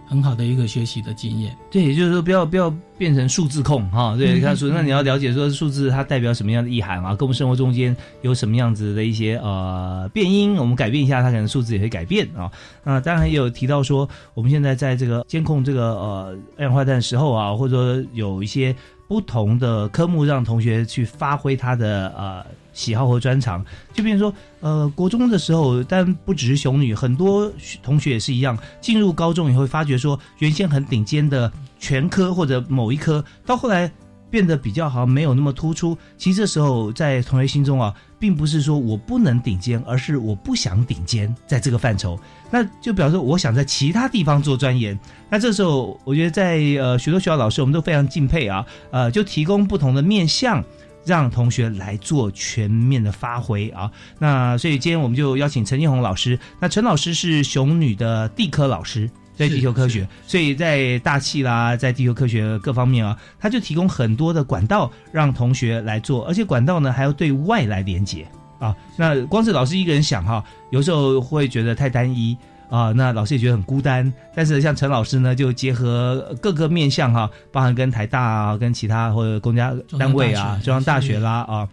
[0.09, 1.57] 很好的一个学习的经验。
[1.70, 2.68] 对，也就是说不要不要
[2.99, 4.16] 变成数字控哈。
[4.16, 7.14] 对，他说那你要了解说数字它代表什么样的意涵啊？
[7.14, 12.51] 跟我们生活中间有什么样子的一些呃变音，我们改变一下，它可能数字也会改变啊。
[12.83, 18.75] 那当然也有提到说，我们现在在这个监控这个呃二氧化碳的时候啊，或者说有一些
[19.07, 22.44] 不同的科目让同学去发挥他的呃。
[22.77, 27.51] 喜好和专长，就比如说，呃，国中的时候，但不只是熊女，很多
[27.83, 28.57] 同学也是一样。
[28.83, 33.91] 进入高中以后，发觉说，原先很顶尖的全科或者某一科，到后来
[34.29, 35.97] 变得比较好像，没有那么突出。
[36.19, 42.21] 其实这时候，在同学心中啊，并不是说我不能顶尖，而是我不想顶尖在这个范畴。
[42.51, 44.99] 那就表示我想在其他地方做钻研。
[45.31, 50.62] 那这时候，我觉得在呃许多学校老师，我们都非常敬佩啊，呃，就提供不同的面向。
[51.07, 53.90] 让同学来做全面的发挥啊！
[54.19, 56.38] 那所以今天我们就邀请陈建宏老师。
[56.61, 68.27] 那陈老师是熊女的地科老师，在地球科学，所以在大气啦，在地球科学各方面啊，他就提供很多的管道让同学来做，而且管道呢还要对外来连接
[68.59, 68.75] 啊。
[68.97, 72.37] 那光是老师一个人想哈，有时候会觉得太单一。
[72.68, 74.12] 啊，那老师也觉得很孤单。
[74.35, 81.68] 但是像陈老师呢，就结合各个面向哈，包含跟台大啊、跟其他或者公家单位啊、中央大学啦啊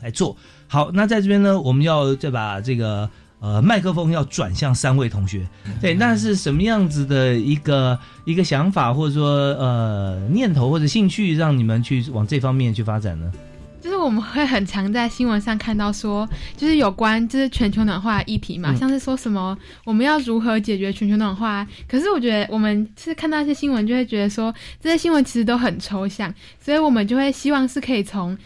[0.00, 0.36] 来做
[0.66, 0.90] 好。
[0.92, 3.08] 那在这边呢，我们要再把这个
[3.40, 5.46] 呃麦克风要转向三位同学。
[5.80, 13.32] 对，那是什么样子的一个一个想法，或者说呃念头或者兴趣，让你们去往这方面去发展呢？
[13.80, 21.66] 就是我们会很常在新闻上看到说，就是有关就是全球暖化议题嘛，像是说什么我们要如何解决全球暖化。
[21.88, 28.36] 可是我觉得我们是看到一些新闻，就会觉得说这些新闻其实都很抽象，所以我们就会希望是可以从。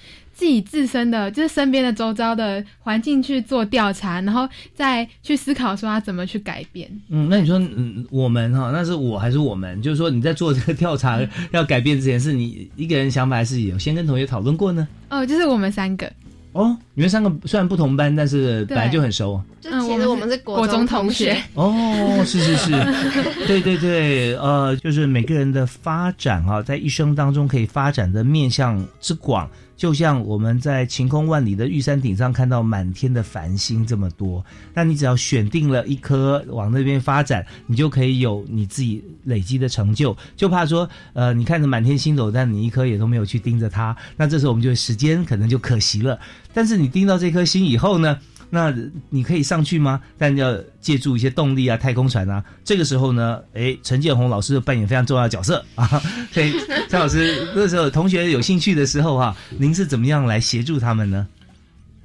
[0.42, 6.90] 自己自身的就是身边的周遭的环境去做调查，然后再去思考说他怎么去改变。
[7.10, 9.80] 嗯，那你说，嗯，我们哈，那是我还是我们？
[9.80, 11.20] 就是说你在做这个调查
[11.52, 14.88] 要改变之前，是你一个人想法，还是有先跟同学讨论过呢？
[15.10, 16.12] 哦，就是我们三个。
[16.52, 19.42] 哦，你们三个虽然不同班，但是本来就很熟。
[19.60, 21.36] 就其实我们是国中同学。
[21.54, 22.70] 哦，是是是，
[23.46, 29.48] 对对对，呃，就是每个人的发展啊，在一生当中可以发展的面向之广。
[29.74, 40.16] 就像我们在晴空万里的玉山顶上看到满天的繁星这么多，那你只要选定了一颗往那边发展，你就可以有你自己累积的成就。
[40.36, 46.16] 就怕说，呃，你看着满天星斗，但你一颗也都没有去盯着它，那这时候我们就时间可能就可惜了。
[46.52, 48.18] 但是你盯到这颗星以后呢？
[48.54, 48.70] 那
[49.08, 49.98] 你可以上去吗？
[50.18, 52.44] 但要借助一些动力啊，太空船啊。
[52.62, 55.88] 这个时候呢，哎，陈建宏老师扮演非常重要的角色啊。
[56.30, 56.52] 所以
[56.86, 61.26] 陈老师 那时候同学有兴趣的时候哈，您是怎么样来协助他们呢？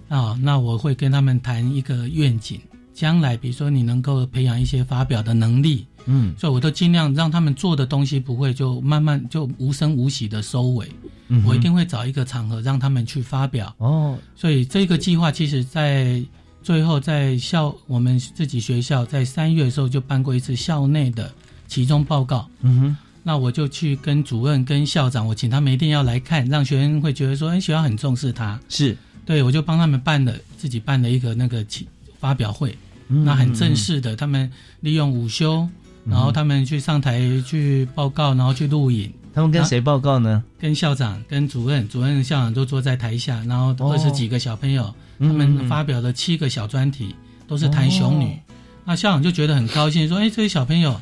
[0.08, 2.58] 啊，那我会跟他们谈一个愿景，
[2.94, 10.90] 将来比如说你能够培养一些发表的能力，嗯，所以我都尽量让他们做的东西不会就慢慢就无声无息的收尾，
[11.28, 13.74] 嗯我一定会找一个场合让他们去发表。
[13.78, 16.24] 哦，所以这个计划其实在
[16.64, 21.32] 最后在校我们自己学校在三月的时候就办过一次校内的
[21.68, 22.98] 期中报告，嗯哼。
[23.24, 28.58] 那我就去跟主任、跟校长，我请他们一定要来看，让学生会觉得说，哎，学校很重视他。
[28.70, 28.96] 是，
[29.26, 31.86] 对我就帮他们办了，自己办了一个那个起
[32.22, 32.74] 发表会，
[33.10, 34.50] 嗯那很正式的，他们
[34.80, 35.68] 利用午休，
[36.10, 39.12] 然后他们去上台去报告，然后去录影。
[39.34, 40.44] 他们跟谁报告呢？
[40.60, 47.16] 跟校长、跟主任，主任、校长都坐在台下，然后二十几个小朋友，嗯他们发表了七个小专题，
[47.48, 48.40] 都是谈熊女。
[48.86, 51.00] 那校长就觉得很高兴，说：“哎，这些小朋友。”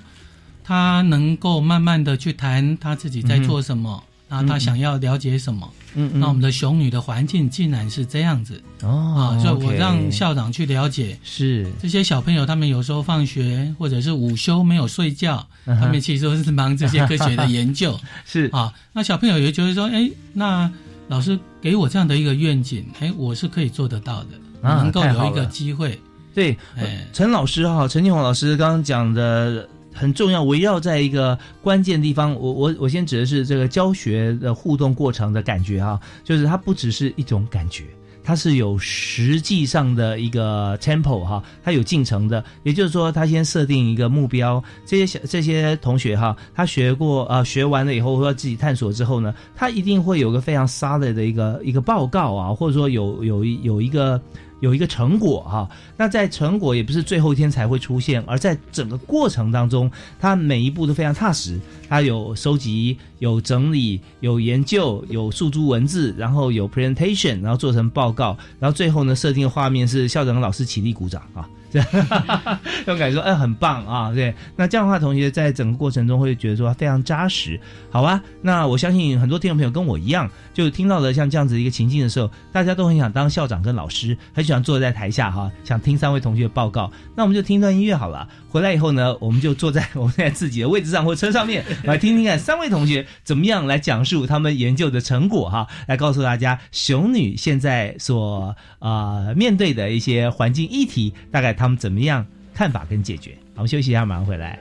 [0.68, 5.72] 他能够慢慢的去谈他自己在做什么，然后他想要了解什么。
[5.72, 8.62] 嗯嗯那我们的熊女的环境竟然是这样子。
[8.84, 11.66] 哦啊，所以我让校长去了解，是。
[11.82, 18.00] 这些小朋友他们有时候放学或者是午休没有睡觉，嗯他们其实都是忙这些科学的研究。
[18.26, 18.50] 是。
[18.54, 20.70] 啊，那小朋友也觉得说，哎，那
[21.08, 26.00] 老师给我这样的一个愿景，哎，我是可以做得到的，啊能够有一个机会。
[26.34, 27.08] 对，哎。
[27.14, 32.36] 陈老师哈，陈建宏老师刚刚讲的很重要，围绕在一个关键地方。
[32.36, 37.86] 我我我先指的是这个教学的互动过程的感觉哈，就是它不只是一种感觉。
[38.28, 54.20] 它是有实际上的一个 tempo 哈，它有进程的，也就是说，他先设定一个目标，这些小这些同学哈，他学过呃学完了以后，或者自己探索之后呢，他一定会有个非常 solid 的一个一个报告啊，或者说有有一有一个
[54.66, 61.59] 有一个成果哈、那在成果也不是最后一天才会出现，而在整个过程当中，他每一步都非常踏实。
[61.88, 71.47] 他有收集、有整理、有研究、有诉诸文字，然后有 presentation，然后做成报告，然后最后呢设定的画面是校长跟老师起立鼓掌啊。
[71.84, 74.12] 这样这种感觉说，哎，很棒啊！
[74.14, 77.60] 对，那这样的话，同学在整个过程中会觉得说非常扎实，
[77.92, 78.22] 好吧？
[78.42, 86.92] 那我相信很多听众朋友跟我一样，就听到了像这样子一个情境的时候，大家都很想当校长跟老师，很喜欢坐在台下哈，想听三位同学报告。
[87.16, 103.32] 那我们就听段音乐好了，回来以后呢，我们就坐在 我们在自己的位置上或车上面，来听听看三位同学怎么样来讲述他们研究的成果哈，来告诉大家熊女现在所呃面对的一些环境议题，大概他们怎么样看法跟解决。
[103.56, 104.58] 好我们休息一下，马上回来。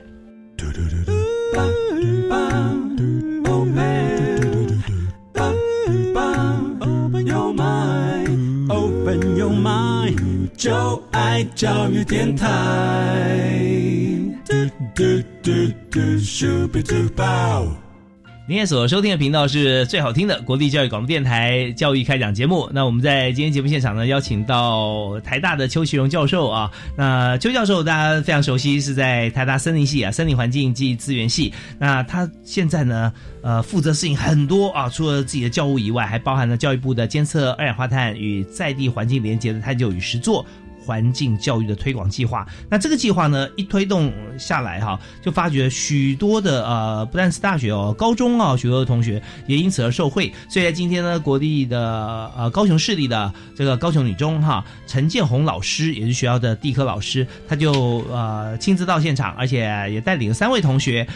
[0.57, 1.05] 嘟嘟嘟
[2.97, 3.14] 嘟
[10.65, 12.49] 就爱教育电台。
[14.43, 14.55] 嘟
[14.95, 15.03] 嘟
[15.43, 15.51] 嘟
[15.91, 17.84] 嘟，Super Duper。
[18.47, 22.69] 您现在所收听的频道是最好听的国立教育广播电台教育开讲节目。
[22.71, 26.69] 那我们在今天节目现场呢，邀请到台大的邱其荣教授啊。
[26.95, 31.51] 那邱教授大家非常熟悉，是在台大森林系啊，森林环境暨资源系。
[31.79, 40.45] 那他现在呢，呃，负责事情很多啊，除了自己的教务以外，还包含了教育部的监测二氧化碳与在地环境连接的探究与实作。
[40.85, 50.31] 环境教育的推广计划，那这个计划呢，一推动下来哈，就发觉许多的呃，不但是大学哦，高中啊，许多的同学也因此而受惠。
[50.47, 61.07] 所以在今天呢，国立的呃高雄市立的这个高雄女中哈，陈建宏老师也是学校的地科老师，他就呃亲自到现场，而且也带领了三位同学。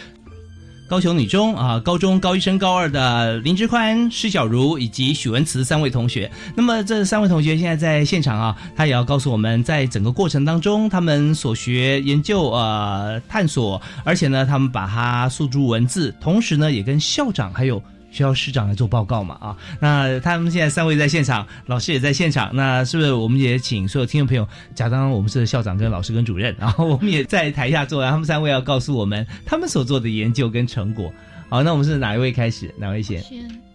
[0.90, 6.28] 高雄女中啊，高中高一升高二的林之宽、施小茹以及许文慈三位同学。
[6.56, 17.80] 那么这三位同学现在在现场啊，他也要告诉我们，在整个过程当中，他们所学、研究、呃探索，而且呢，他们把它诉诸文字，同时呢，也跟校长还有。
[18.10, 31.12] 学校师长来做报告嘛啊，那他们现在三位在现场，老师也在现场，那是不是我们也请所有听众朋友假装我们是校长跟老师跟主任，然后 我们也在台下坐，然后他们三位要告诉我们他们所做的研究跟成果。
[31.48, 32.72] 好，那我们是哪一位开始？
[32.78, 33.02] 哪位？
[33.02, 33.22] 先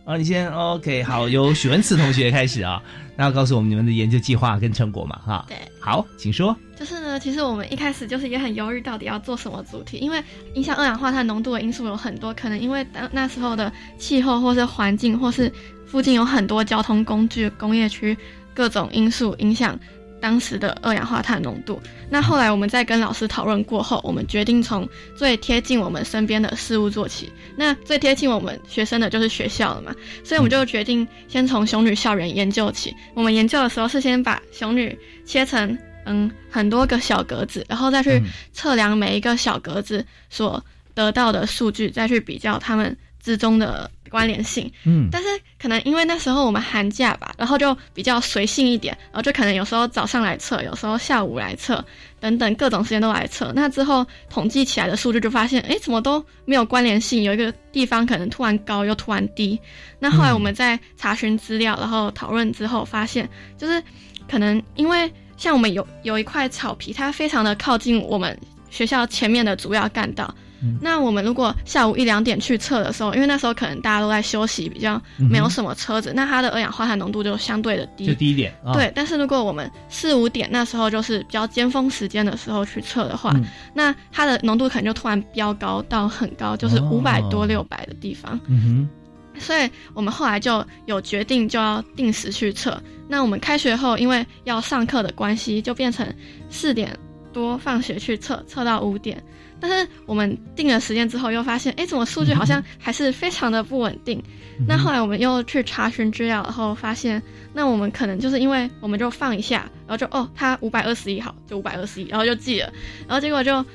[0.05, 2.79] 啊，你先 OK，好，由许文慈同学开始啊，
[3.17, 5.43] 那要告诉我们你们的研究计划跟成果嘛哈。
[5.47, 6.55] 对，好，请说。
[6.75, 15.51] 就是呢，其实我们一开始就是也很犹豫，到底要做什么主题，因为影响二氧化碳浓度的因素有很多，可能因为当那时候的气候或是环境，或是
[15.87, 18.15] 附近有很多交通工具、工业区
[18.53, 19.79] 各种因素影响
[20.25, 21.79] 当时的二氧化碳浓度。
[22.09, 27.31] 那后来我们在跟老师讨论过后，我们决定从最贴近我们身边的事物做起。
[27.55, 32.91] 那最贴近我们学生的就是学校了嘛，所以我们就决定先从熊女校园研究起。
[33.13, 34.97] 我们研究的时候是先把熊女
[35.27, 38.19] 切成嗯很多个小格子，然后再去
[38.51, 40.59] 测量每一个小格子所
[40.95, 44.71] 得到的数据，再去比较它们之中的关联性。
[44.85, 45.27] 嗯，但是
[45.61, 51.83] 可能因为那时候我们寒假吧，然后就比较随性一点，然后就可能有时候早上来测，有时候下午来测，
[52.19, 53.51] 等等各种时间都来测。
[53.55, 59.59] 那之后统计起来的数据就发现，哎，怎么都没有关联性，有一个地方可能突然高又突然低。
[59.99, 63.81] 那后来我们在查询资料，然后讨论之后发现，就是
[64.29, 68.37] 可能因为像我们有有一块草皮，它非常的靠近我们
[68.69, 70.33] 学校前面的主要干道。
[70.81, 78.53] 那我们如果下午一两点去测的时候，因为那时候可能大家都在休息，比较没有什么车子，那它的二氧化碳浓度就相对的低，就低一点。
[78.73, 83.33] 对，但是如果我们四五点那时候就是比较尖峰时间的时候去测的话，
[83.73, 88.39] 那它的浓度可能就突然飙高到很高，就是五百多六百的地方。
[88.47, 88.87] 嗯
[89.35, 92.81] 哼，所以我们后来就有决定就要定时去测。
[93.07, 96.07] 那我们开学后因为要上课的关系，就变成
[96.49, 96.97] 四点
[97.31, 99.23] 多放学去测，测到五点。
[99.59, 104.21] 但是我们定了时间之后，又发现，哎，怎么数据好像还是非常的不稳定？
[104.67, 107.21] 那后来我们又去查询资料，然后发现，
[107.53, 112.71] 那我们可能就是因为我们就放一下，然后就哦，它五百二十一好，就五百二十一，然后就记了，
[113.07, 113.65] 然后结果就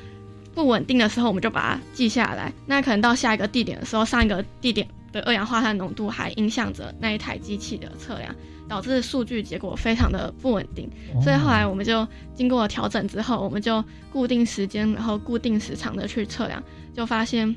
[0.54, 2.52] 不稳定的时候，我们就把它记下来。
[2.66, 8.34] 那可能到下一个地点的时候，上一个地点的二氧化碳浓度还影响着那一台机器的测量。
[8.70, 10.88] 导致数据结果非常的不稳定，
[11.20, 12.06] 所以后来我们就
[12.36, 16.62] 经过调整之后，我们就固定时间，然后固定时长的去测量，
[16.94, 17.52] 就发现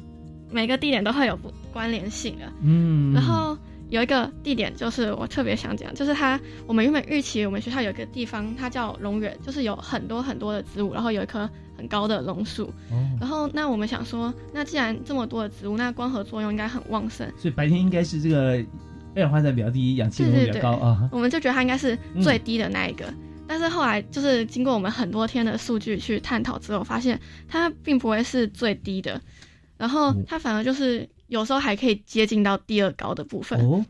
[0.50, 2.52] 每个地点都会有不关联性的。
[2.64, 3.56] 嗯，然后
[3.90, 11.48] 有一个地点就是我特别想讲，就是它我们原本预期我们学校有一个地方，它叫龙园，就是有很多很多的植物，然后有一棵
[11.78, 12.74] 很高的榕树。
[12.90, 18.60] 哦，然后那我们想说，那既然这么多的植物，那光合作用应该很旺盛，所以白天应该是这个。
[19.16, 21.10] 二氧化碳比较低，氧气浓度比较高啊。
[21.14, 23.06] 我们就觉得它应该是最低的那一个，
[23.48, 29.22] 但是后来就是经过我们很多天的数据去探讨之后，发现它并不会是最低的，
[29.78, 33.60] 然后它反而就是有时候还可以接近到第二高的部分。
[33.60, 33.86] 哦。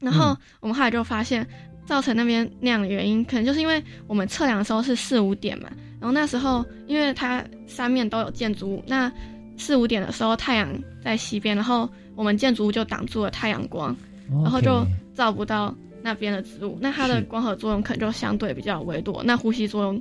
[0.00, 1.46] 然后我们后来就发现，
[1.86, 5.70] 造成那边那样的原因，可能就是因为我们测量的时候是四五点嘛，
[6.00, 9.12] 然后那时候因为它三面都有建筑物，那
[9.56, 10.68] 四五点的时候太阳
[11.04, 13.96] 在西边，然后我们建筑物就挡住了太阳光。
[14.42, 20.00] 然后就照不到那边的植物，那它的光合作用可能就相对比较微弱，那呼吸作用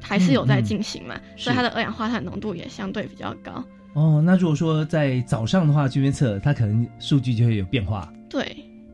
[0.00, 3.64] 还是有在进行嘛，所以它的二氧化碳浓度也相对比较高。
[3.94, 8.12] 哦，那如果说在早上的话这边测，它可能数据就会有变化。
[8.28, 8.44] 对，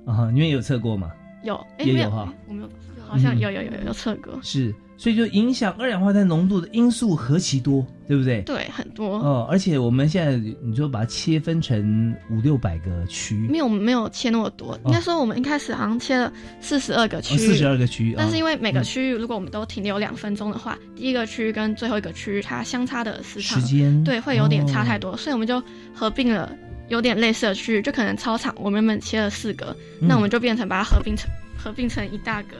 [0.07, 1.11] 啊，你们有测过吗？
[1.43, 2.70] 有，也有哈，我没有，
[3.07, 4.39] 好像有有有有测过。
[4.43, 4.74] 是。
[4.99, 8.40] 所以就影响二氧化碳浓度的因素何其多，对不对？
[8.42, 9.47] 对，很多哦。
[9.51, 14.78] 而且我们现在你就把它切分成五六百个区域，没有没有切那么多。
[14.86, 18.14] 应该说我们一开始好像切了四十二个区域，四十二个区域。
[18.16, 25.62] 但是因为每个区域如果我们都停留两分钟的话，第一个区域跟最后一个区域它相差的时长，时间对会有点差太多，所以我们就
[25.94, 26.51] 合并了
[26.88, 32.57] 有点类似的区域，就可能操场我们原本切了四个，那我们就变成把它合并成合并成一大格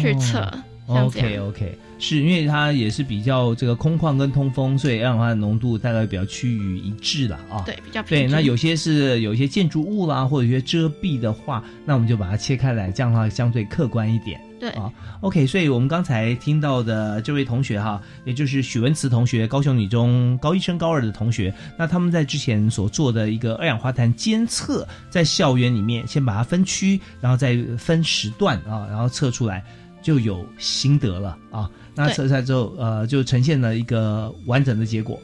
[0.00, 0.48] 去测。
[0.86, 7.62] OK OK，是因为它也是比较这个空旷跟通风，所以二氧化碳浓度大概比较趋于一致了啊。
[7.64, 8.26] 对，比较对。
[8.26, 14.38] 那有些是有一些建筑物啦，或者一些遮蔽的话，那我们就把它切开来，这样的话相对客观一点。
[14.60, 14.92] 对啊。
[15.20, 29.64] OK，所以我们刚才听到的这位同学哈，也就是许文慈同学，高雄女中高一升高二的同学，那他们在之前所做的一个二氧化碳监测，在校园里面先把它分区，然后再分时段啊，然后测出来。
[30.04, 31.70] 就有心得了啊！
[31.94, 35.18] 那测出来之后，呃，就呈现了一个完整的结果。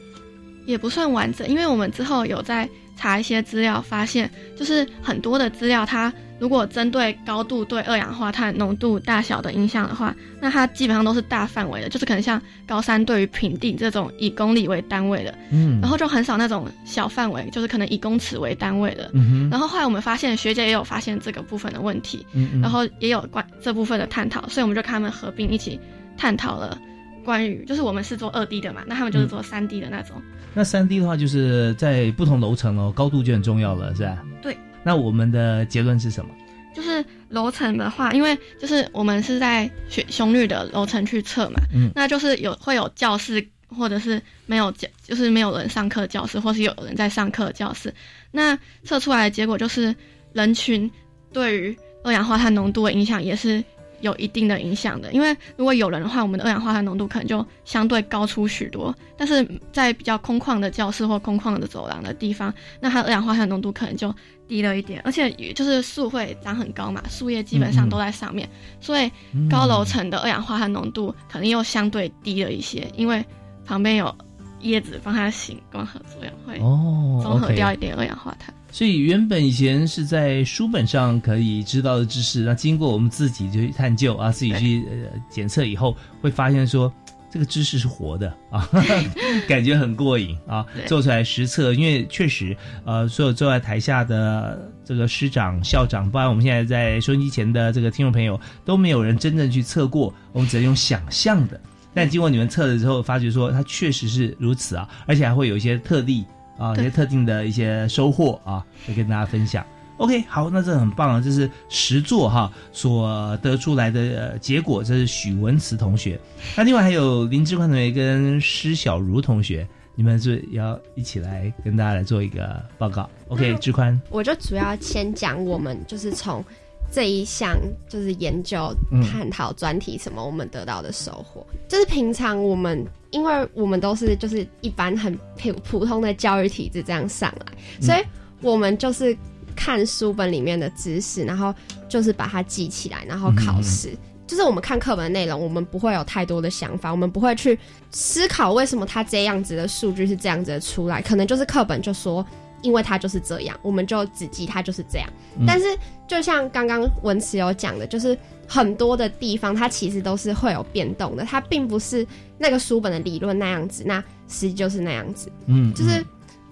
[0.65, 6.11] 也不算完整，因为我们之后有在查一些资料，发现就是很多的资料它。
[6.39, 19.51] 如果针对高度对二氧化碳浓度大小的影响的话，那它基本上都是大范围的，就是可能像高山对于平地这种以公里为单位的，嗯，然后就很少那种小范围，就是可能以公尺为单位的，嗯。
[19.51, 25.79] 然后后来我们发现学姐也有发现这个部分的问题，嗯，然后也有关这部分的探讨，所以我们就跟他们合并一起
[26.17, 26.75] 探讨了
[27.23, 30.21] 关于，就是我们是做二 D 的嘛，那他们就是做三 D 的那种。
[30.53, 34.23] 那三 D 的话，就是在不同楼层哦，高度就很重要了，是吧？
[34.41, 34.57] 对。
[34.83, 36.31] 那我们的结论是什么？
[36.73, 47.93] 就是楼层的话，因为就是我们是在学雄女的楼层去测嘛，嗯，那就是有会有教室，或者是没有教，就是没有人上课教室，或是有人在上课教室。
[48.31, 49.93] 那测出来的结果就是
[50.33, 50.89] 人群
[51.31, 53.63] 对于二氧化碳浓度的影响也是。
[54.01, 58.93] 有一定的影响的，因为如果有人的话，我们的二氧化碳浓度可能就相对高出许多。
[59.17, 64.13] 但是在比较空旷的教室或空旷的走廊的地方，那它二氧化碳浓度可能就
[64.47, 68.49] 低了一点，而且就是树会长很高嘛，树叶基本上都在上面，
[68.79, 69.11] 所以
[69.49, 73.23] 高楼层的二氧化碳浓度可能又相对低了一些，因为
[73.65, 74.13] 旁边有
[74.61, 78.53] 叶子帮它行光合作用，会哦综合掉一点二氧化碳。
[78.71, 86.91] 所以原本以前是在书本上可以知道的知识，那经过我们自己就去探究啊，自己去呃检测以后，会发现说
[87.29, 88.67] 这个知识是活的啊，
[89.47, 90.65] 感觉很过瘾啊。
[90.87, 92.55] 做出来实测，因为确实
[92.85, 101.59] 呃，所有坐在台下的这个师长、校长，包括我们现在在收音机前的这个听众朋友，都没有人真正去测过，我们只能用想象的。
[101.93, 106.23] 但经过你们测了之后，发觉说它确实是如此啊，而且还会有一些特例
[106.61, 109.65] 啊，一些特定的一些收获啊，会跟大家分享。
[109.97, 113.99] OK，好，那这很棒啊，这是实作哈所得出来的、
[114.31, 116.19] 呃、结果，这是许文慈同学。
[116.55, 123.09] 那另外还有林志宽同学跟施小茹同学，你们是也要一起来跟大家来做一个报告。
[123.27, 126.43] OK，志宽，我就主要先讲我们就是从
[126.91, 138.03] 这一项就是研究嗯探讨专题什么，我们得到的收获，就是平常我们因为我们都是就是一般很普普通的教育体制这样上来，所以
[138.41, 139.17] 我们就是
[139.55, 141.53] 看书本里面的知识，然后
[141.87, 143.89] 就是把它记起来，然后考试。
[144.27, 147.59] 就是我们看课本的内容，我们不会有太多的想法，我们不会去
[147.91, 152.25] 思考为什么它这样子的数据是这样子的出来，可能就是课本就说，
[152.61, 155.09] 因为它就是这样，我们就只记它就是这样。
[155.37, 155.65] 嗯但是
[156.07, 162.05] 就像刚刚文慈有讲的，就是很多的地方它其实都是会有变动的，它并不是
[162.37, 165.31] 那个书本的理论那样子，那实际就是那样子。
[165.45, 166.05] 嗯就是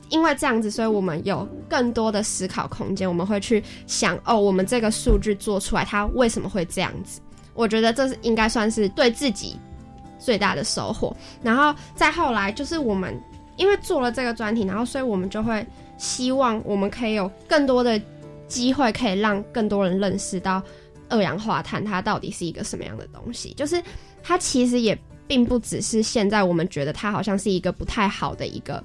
[0.10, 7.22] 因为这样子，所以我们有更多的思考空间，我们会去想哦，我们这个数据做出来，它为什么会这样子？
[7.53, 9.60] 我觉得这是应该算是对自己
[10.18, 11.16] 最大的收获。
[11.43, 13.14] 然后再后来，就是我们
[13.57, 15.64] 因为做了这个专题，然后所以我们就会
[15.99, 18.01] 希望我们可以有更多的
[18.47, 20.63] 机会，可以让更多人认识到
[21.09, 23.53] 二氧化碳它到底是一个什么样的东西。
[23.55, 23.79] 就是
[24.23, 24.97] 它其实也
[25.27, 28.83] 并不只是现在我们觉得它好像是一个不太好的一个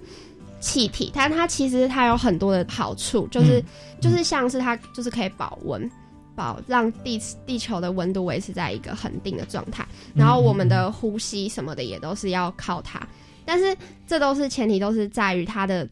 [0.60, 3.64] 气体，但它其实它有很多的好处，就是、
[4.00, 5.90] 就是像是它就是可以保温。
[6.36, 9.86] 保让地地球的温度维持在一个恒定的状态，
[10.16, 13.00] 然后我们的呼吸什么的也都是要靠它，
[13.44, 15.88] 但是这都是前提都是在于它的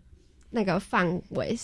[0.52, 1.58] 那个范围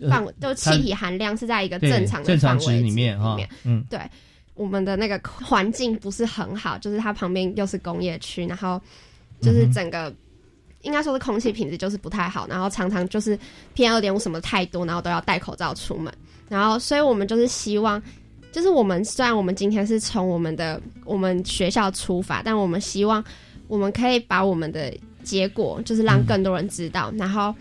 [0.00, 4.00] 呃范围，就气体含量是在一个正常的范围里面哈嗯，对，
[4.54, 8.80] 我们的那个环境不是很好，就是它旁边又是工业区，然后
[9.40, 10.12] 就是整个、
[10.82, 13.38] 应该说是空气品质就是不太好，然后常常就是
[13.76, 16.12] PM 二点五什么太多，然后都要戴口罩出门，
[16.48, 18.02] 然后所以我们就是希望。
[18.52, 23.24] 就是我们虽然我们今天是从我们的我们学校出发，但我们希望
[23.68, 27.54] 我们可以把我们的结果，就是让更多人知道，然后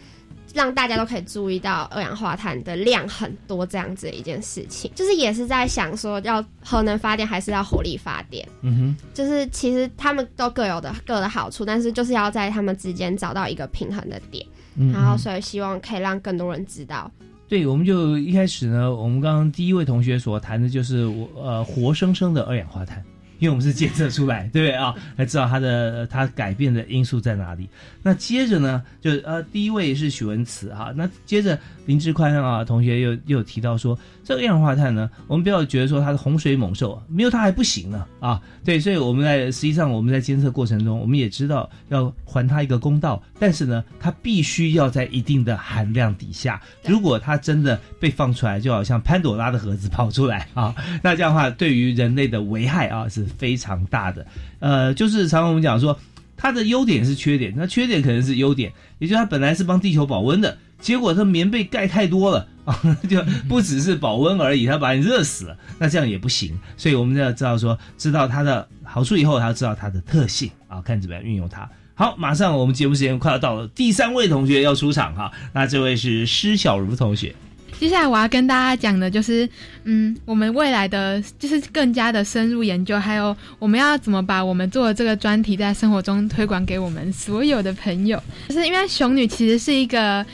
[0.53, 4.91] 让大家都可以注意到二氧化碳的量很多这样子的一件事情。
[4.95, 8.47] 就是也是在想说，要核能发电还是要火力发电？
[8.61, 14.45] 嗯哼，就是其实他们都各有的各的好处，但是就是要在他们之间找到一个平衡的点。
[14.75, 17.11] 嗯然后所以希望可以让更多人知道。
[17.47, 23.03] 对，我们就一开始呢，我们刚刚第一位同学所谈的就是我呃活生生的二氧化碳，
[23.39, 24.93] 因为我们是检测出来，对不对啊？
[25.17, 27.67] 才知道它的它改变的因素在哪里。
[28.03, 31.57] 那接着呢，就呃第一位是许文慈哈，那接着
[31.89, 38.39] 林志宽啊同学又又有提到说，这个二氧化碳呢，我们不要觉得说它是洪水猛兽啊，没有它还不行呢啊。
[38.63, 46.61] 对，所以我们在实际上我们在监测过程中，我们也知道要还它一个公道，但是呢，它必须要在一定的含量底下。
[46.85, 54.23] 如果它真的被放出来，就好像潘朵拉的盒子跑出来啊，那这样的话对于人类的危害啊是非常大的。
[54.59, 55.99] 呃，就是常常我们讲说。
[56.41, 66.57] 它的优点是缺点，那缺点可能是优点，也就是它本来是帮地球保温的，结果它棉被盖太多了啊， 就不只是保温而已，它把你热死了，那这样也不行。
[66.77, 71.69] 所以我们要知道说，知道它的好处以后，还要知道它的特性啊，看怎么样运用它。
[71.95, 77.35] 好，马上我们节目时间快要到了，第三位同学要出场哈，那这位是施小茹同学。
[77.77, 79.47] 接下来我要跟大家讲的就是，
[79.85, 88.21] 嗯，我们未来的就是更加的深入研究，还有我们要怎么把我们做的这个专题在生活中推广给我们所有的朋友。
[88.49, 90.25] 就是因为熊女其实是一个，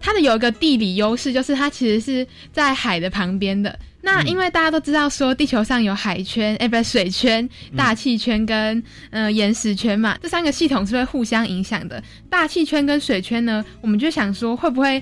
[0.00, 3.78] 它的有一个地理优势，就是它其实是在海的旁边的。
[4.02, 7.46] 那因为大家都知道说地球上有海圈，哎、不是水圈、
[7.76, 12.02] 大气圈跟呃岩石圈嘛，这三个系统是会互相影响的。
[12.30, 15.00] 大气圈跟水圈呢，我们就想说会不会？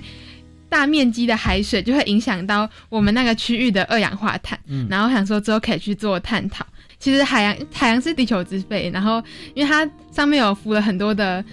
[0.71, 6.63] 大面积的海水就会影响到我们那个区域的二氧化碳，嗯然后想说之后可以去做探讨。
[6.99, 9.19] 其实海洋海洋是地球之肺，然后
[9.55, 11.43] 因为它上面有浮了很多的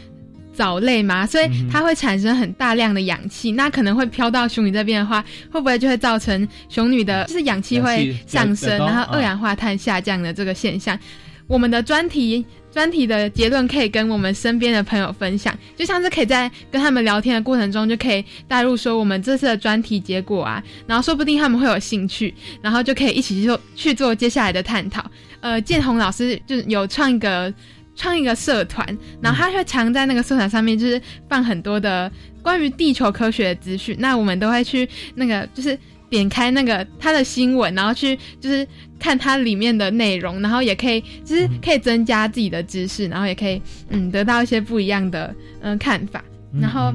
[0.57, 10.99] 藻类嘛，所以它会产生很大量的氧气，那可能会飘到熊女这边的话，会不会就会造成熊女的就是氧气会上升，然后二氧化碳下降的这个现象？
[11.47, 25.09] 我们的专题专题的结论可以跟我们身边的朋友分享，就像是可以在跟他们聊天的过程中，就可以带入说我们这次的专题结果啊，然后说不定他们会有兴趣，然后就可以一起去做去做接下来的探讨。
[25.41, 27.53] 呃，建宏老师就有创一个
[27.97, 28.87] 创一个社团，
[29.21, 32.11] 然后他会常在那个社团上面就是放很多的
[32.43, 35.77] 关于地球科学的资讯，那我们都会去那个就是
[36.09, 38.65] 点开那个他的新闻，然后去就是
[38.99, 46.23] 看它里面的内容，然后也可以就是可以增加自己的知识，然后也可以嗯得到一些不一样的嗯看法，
[46.61, 46.95] 然后。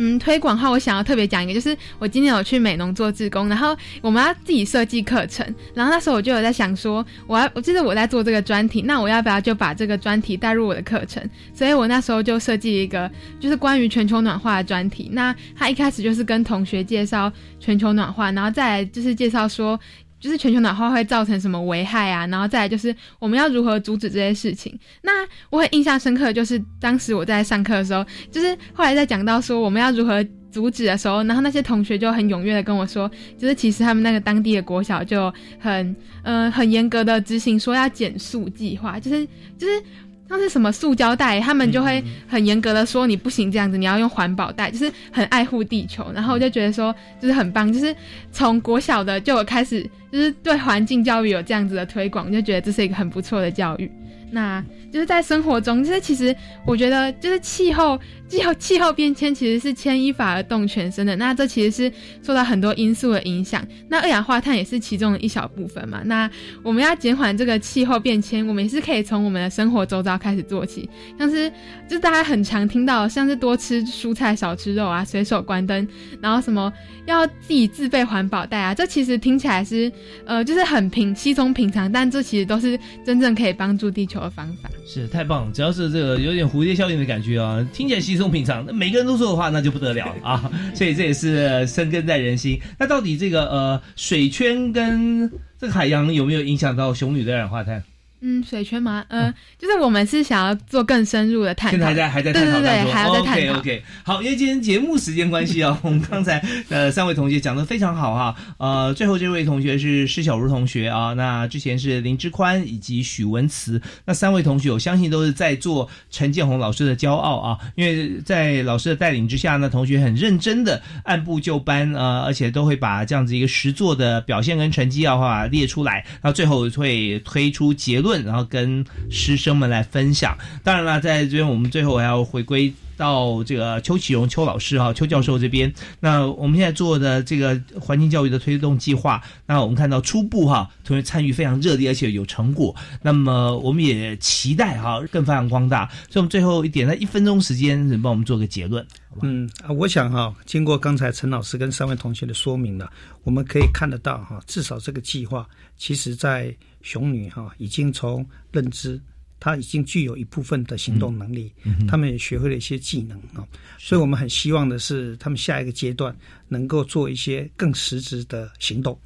[0.00, 5.44] 嗯，推广的话，我想要特别讲一个，就是我今天有去美农做志工，然后我们要自己设计课程，
[5.74, 11.20] 然后那时候我就有在想说，我要，我记得我在做这个专题，那我要不要就把这个专题带入我的课程？
[11.52, 15.10] 所以我那时候就设计一个，就是关于全球暖化的专题。
[15.12, 19.78] 那他一开始就是跟同学介绍全球暖化，然后再来就是介绍说。
[20.20, 22.26] 就是全球暖化会造成什么危害啊？
[22.26, 24.78] 然后再来就是我们要如何阻止这些事情？
[25.02, 39.82] 那我很印象深刻，就是当时我在上课的时候，就是后来在讲到说我们要如何阻止的时候，然后那些同学就很踊跃的跟我说，就是其实他们那个当地的国小就很嗯很严格的执行说要减速计划，就是就是。
[40.28, 46.06] 像是什么塑胶袋，他们就会很严格的说你不行这样子，你要用环保袋，就是很爱护地球。
[46.14, 47.94] 然后我就觉得说，就是很棒，就是
[48.30, 53.90] 从国小的就有开始，就是对环境教育有这样子的推广，就觉得这是一个很不错的教育。
[54.30, 54.62] 那
[54.92, 57.98] 就是在生活中，就是其实我觉得，就是气候。
[58.28, 63.66] 气候 气候变迁其实是牵一发而动全身的，那这其实是受到很多因素的影响。
[63.88, 66.02] 那二氧化碳也是其中的一小部分嘛。
[66.04, 66.30] 那
[66.62, 71.50] 我们要减缓这个气候变迁，我们也是可以从我们的生活周遭开始做起，像是
[71.88, 75.88] 就是大家很常听到，像是多吃蔬菜少吃肉啊，随手关灯，
[76.20, 76.70] 然后什么
[77.06, 79.90] 要自己自备环保袋啊，这其实听起来是
[80.26, 84.68] 呃就是很平稀松平常，但这其实都是真正可以帮助地球的方法。
[84.86, 88.17] 是太棒，只要是这个有点蝴蝶效应的感觉啊，听起来稀。
[88.18, 90.50] 松平常，那每个人都做的话，那就不得了了啊！
[90.74, 92.60] 所以这也是深根在人心。
[92.78, 97.82] 那到底这个呃水圈跟这个海洋有没有影响到雄女的二氧化碳？
[98.20, 99.04] 嗯，水圈吗？
[99.08, 102.92] 呃，就是我们是想要做更深入的探讨，现在还在还在探讨对对对。
[102.92, 103.58] 还要再探讨。
[103.58, 108.34] OK，好，因为今天节目时间关系啊， 我们刚才呃三位同学讲的非常好哈。
[108.58, 128.07] 呃，最后这位同学是施小茹同学啊，那之前是林之宽以及许文慈，那三位同学我相信都是在做陈建宏老师的骄傲啊，因为在老师的带领之下呢，同学很认真的按部就班啊，而且都会把这样子一个实作的表现跟成绩的话列出来，那最后会推出结论。
[128.16, 130.36] 然后跟师生们来分享。
[130.62, 135.72] 当然了，在这边我们最后还要回归到这个邱启荣邱老师哈邱教授这边。
[136.00, 142.74] 那我们现在做的这个环境教育的推动计划，那我们看到初步哈同学参与非常热烈，而且有成果。
[143.02, 145.86] 那么我们也期待哈更发扬光大。
[146.08, 148.84] 所以我们最后一点，那一分钟时间，能帮我们做个结论。
[149.22, 152.90] 嗯，我想哈，经过刚才陈老师跟三位同学的说明了，
[153.24, 155.46] 我们可以看得到哈，至少这个计划
[155.76, 156.54] 其实在。
[156.82, 159.00] 熊女哈已经从认知，
[159.40, 163.46] 她已经具有一部分的行动能力，嗯他们也学会了一些技能啊，
[163.78, 166.16] 所以我们很希望的是，他们下一个阶段
[166.48, 168.98] 能够做一些更实质的行动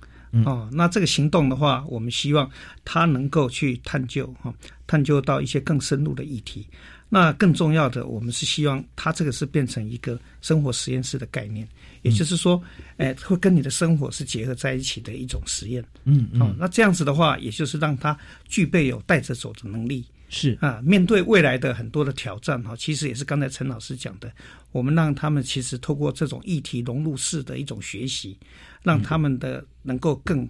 [0.45, 0.69] 哦。
[0.73, 2.51] 那这个行动的话，我们希望
[2.85, 4.55] 他能够去探究哈，
[4.87, 6.67] 探究到一些更深入的议题。
[7.15, 11.69] 那更重要的，我们是希望它这个是变成一个生活实验室的概念。
[12.01, 12.61] 也就是说，
[12.97, 15.85] 哎，会跟你的生活是结合在一起的一种实验。
[16.05, 16.41] 嗯嗯。
[16.41, 20.03] 哦，那这样子的话，也就是让他具备有带着走的能力。
[20.31, 24.33] 是啊，面对未来的很多的挑战哈，其实也是刚才陈老师讲的，
[24.71, 28.39] 我们让他们其实透过这种议题融入式的一种学习，
[28.83, 30.49] 让他们的能够更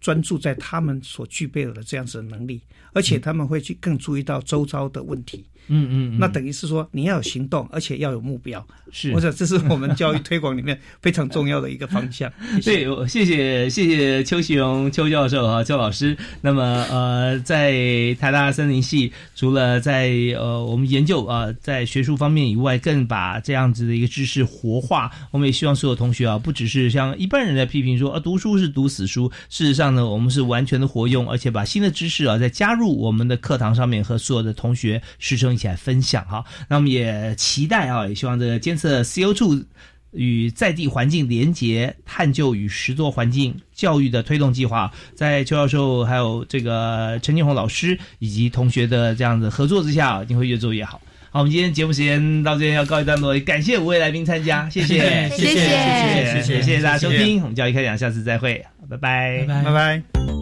[0.00, 2.60] 专注在他们所具备的这样子的能力，
[2.92, 5.44] 而且他们会去更注意到周遭的问题。
[5.70, 12.32] 嗯嗯，那等于是说你要有行动，而且要有目标，是，我想这是我们教育 推广里面非常重要的一个方向。
[12.64, 16.16] 对，谢谢谢谢邱其荣邱教授和邱老师。
[16.40, 25.10] 那么呃，在台大森林系，除了在呃我们研究啊在学术方面以外，更把这样子的一个知识活化。
[25.30, 35.48] 我们也希望所有同学啊，不只是像一般人在批评说啊读书是读死书，事实上呢，我们是完全的活用，而且把新的知识啊再加入我们的课堂上面，和所有的同学师生。
[35.48, 39.64] 一起来分享哈，那我们也期待啊，也希望这个监测 CO2
[40.12, 51.00] 与在地环境连结、探究与实作环境教育的推动计划，在邱教授还有这个陈金红老师以及同学的这样子合作之下，一定会越做越好。
[51.30, 59.46] 好，我们今天节目时间到这边要告一段落，也感谢五位来宾参加，谢谢，谢谢，谢谢，谢谢大家收听，我们教育开讲，下次再会，拜拜。
[59.46, 60.37] 拜拜。